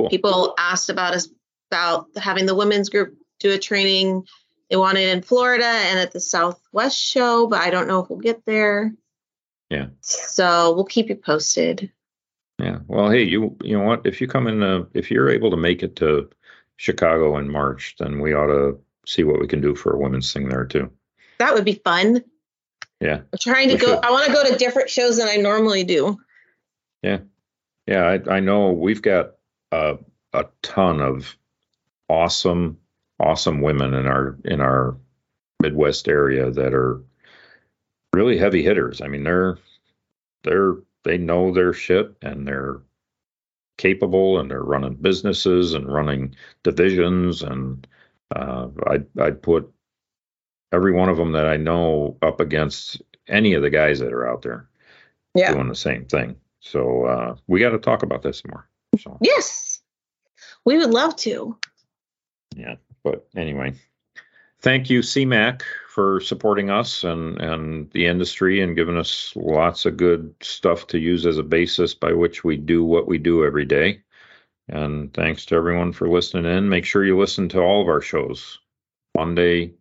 [0.00, 0.10] Cool.
[0.10, 1.28] People asked about us
[1.70, 4.24] about having the women's group do a training.
[4.70, 8.10] They want it in Florida and at the Southwest show, but I don't know if
[8.10, 8.94] we'll get there.
[9.70, 9.86] Yeah.
[10.00, 11.90] So we'll keep you posted.
[12.58, 12.78] Yeah.
[12.86, 14.06] Well, hey, you you know what?
[14.06, 16.30] If you come in, uh, if you're able to make it to
[16.76, 20.32] Chicago in March, then we ought to see what we can do for a women's
[20.32, 20.90] thing there too.
[21.38, 22.22] That would be fun.
[23.00, 23.20] Yeah.
[23.32, 23.86] I'm trying to go.
[23.94, 24.04] should.
[24.04, 26.18] I want to go to different shows than I normally do.
[27.02, 27.18] Yeah.
[27.86, 29.37] Yeah, I, I know we've got
[29.72, 29.98] a,
[30.32, 31.36] a ton of
[32.08, 32.78] awesome,
[33.20, 34.96] awesome women in our in our
[35.62, 37.02] Midwest area that are
[38.14, 39.00] really heavy hitters.
[39.00, 39.58] I mean, they're
[40.44, 42.80] they're they know their shit and they're
[43.76, 47.86] capable and they're running businesses and running divisions and
[48.34, 49.70] uh, I'd I'd put
[50.72, 54.28] every one of them that I know up against any of the guys that are
[54.28, 54.68] out there
[55.34, 55.52] Yeah.
[55.54, 56.36] doing the same thing.
[56.60, 58.68] So uh, we got to talk about this more.
[58.98, 59.80] So Yes,
[60.64, 61.56] we would love to.
[62.54, 63.74] yeah, but anyway,
[64.60, 69.96] thank you, CMAC, for supporting us and, and the industry and giving us lots of
[69.96, 73.64] good stuff to use as a basis by which we do what we do every
[73.64, 74.02] day.
[74.68, 76.68] And thanks to everyone for listening in.
[76.68, 78.58] Make sure you listen to all of our shows
[79.16, 79.72] Monday,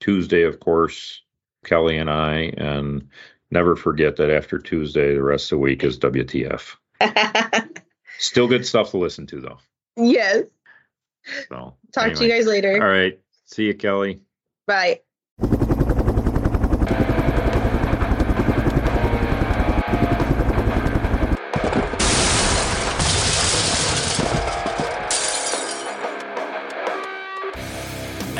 [0.00, 1.22] Tuesday, of course,
[1.64, 3.08] Kelli and I, and
[3.50, 6.76] never forget that after Tuesday, the rest of the week is WTF.
[8.18, 9.58] Still good stuff to listen to, though.
[9.96, 10.44] yes.
[11.48, 12.74] So, Talk to you guys later.
[12.82, 13.18] All right.
[13.46, 14.20] See you, Kelli.
[14.66, 15.00] Bye.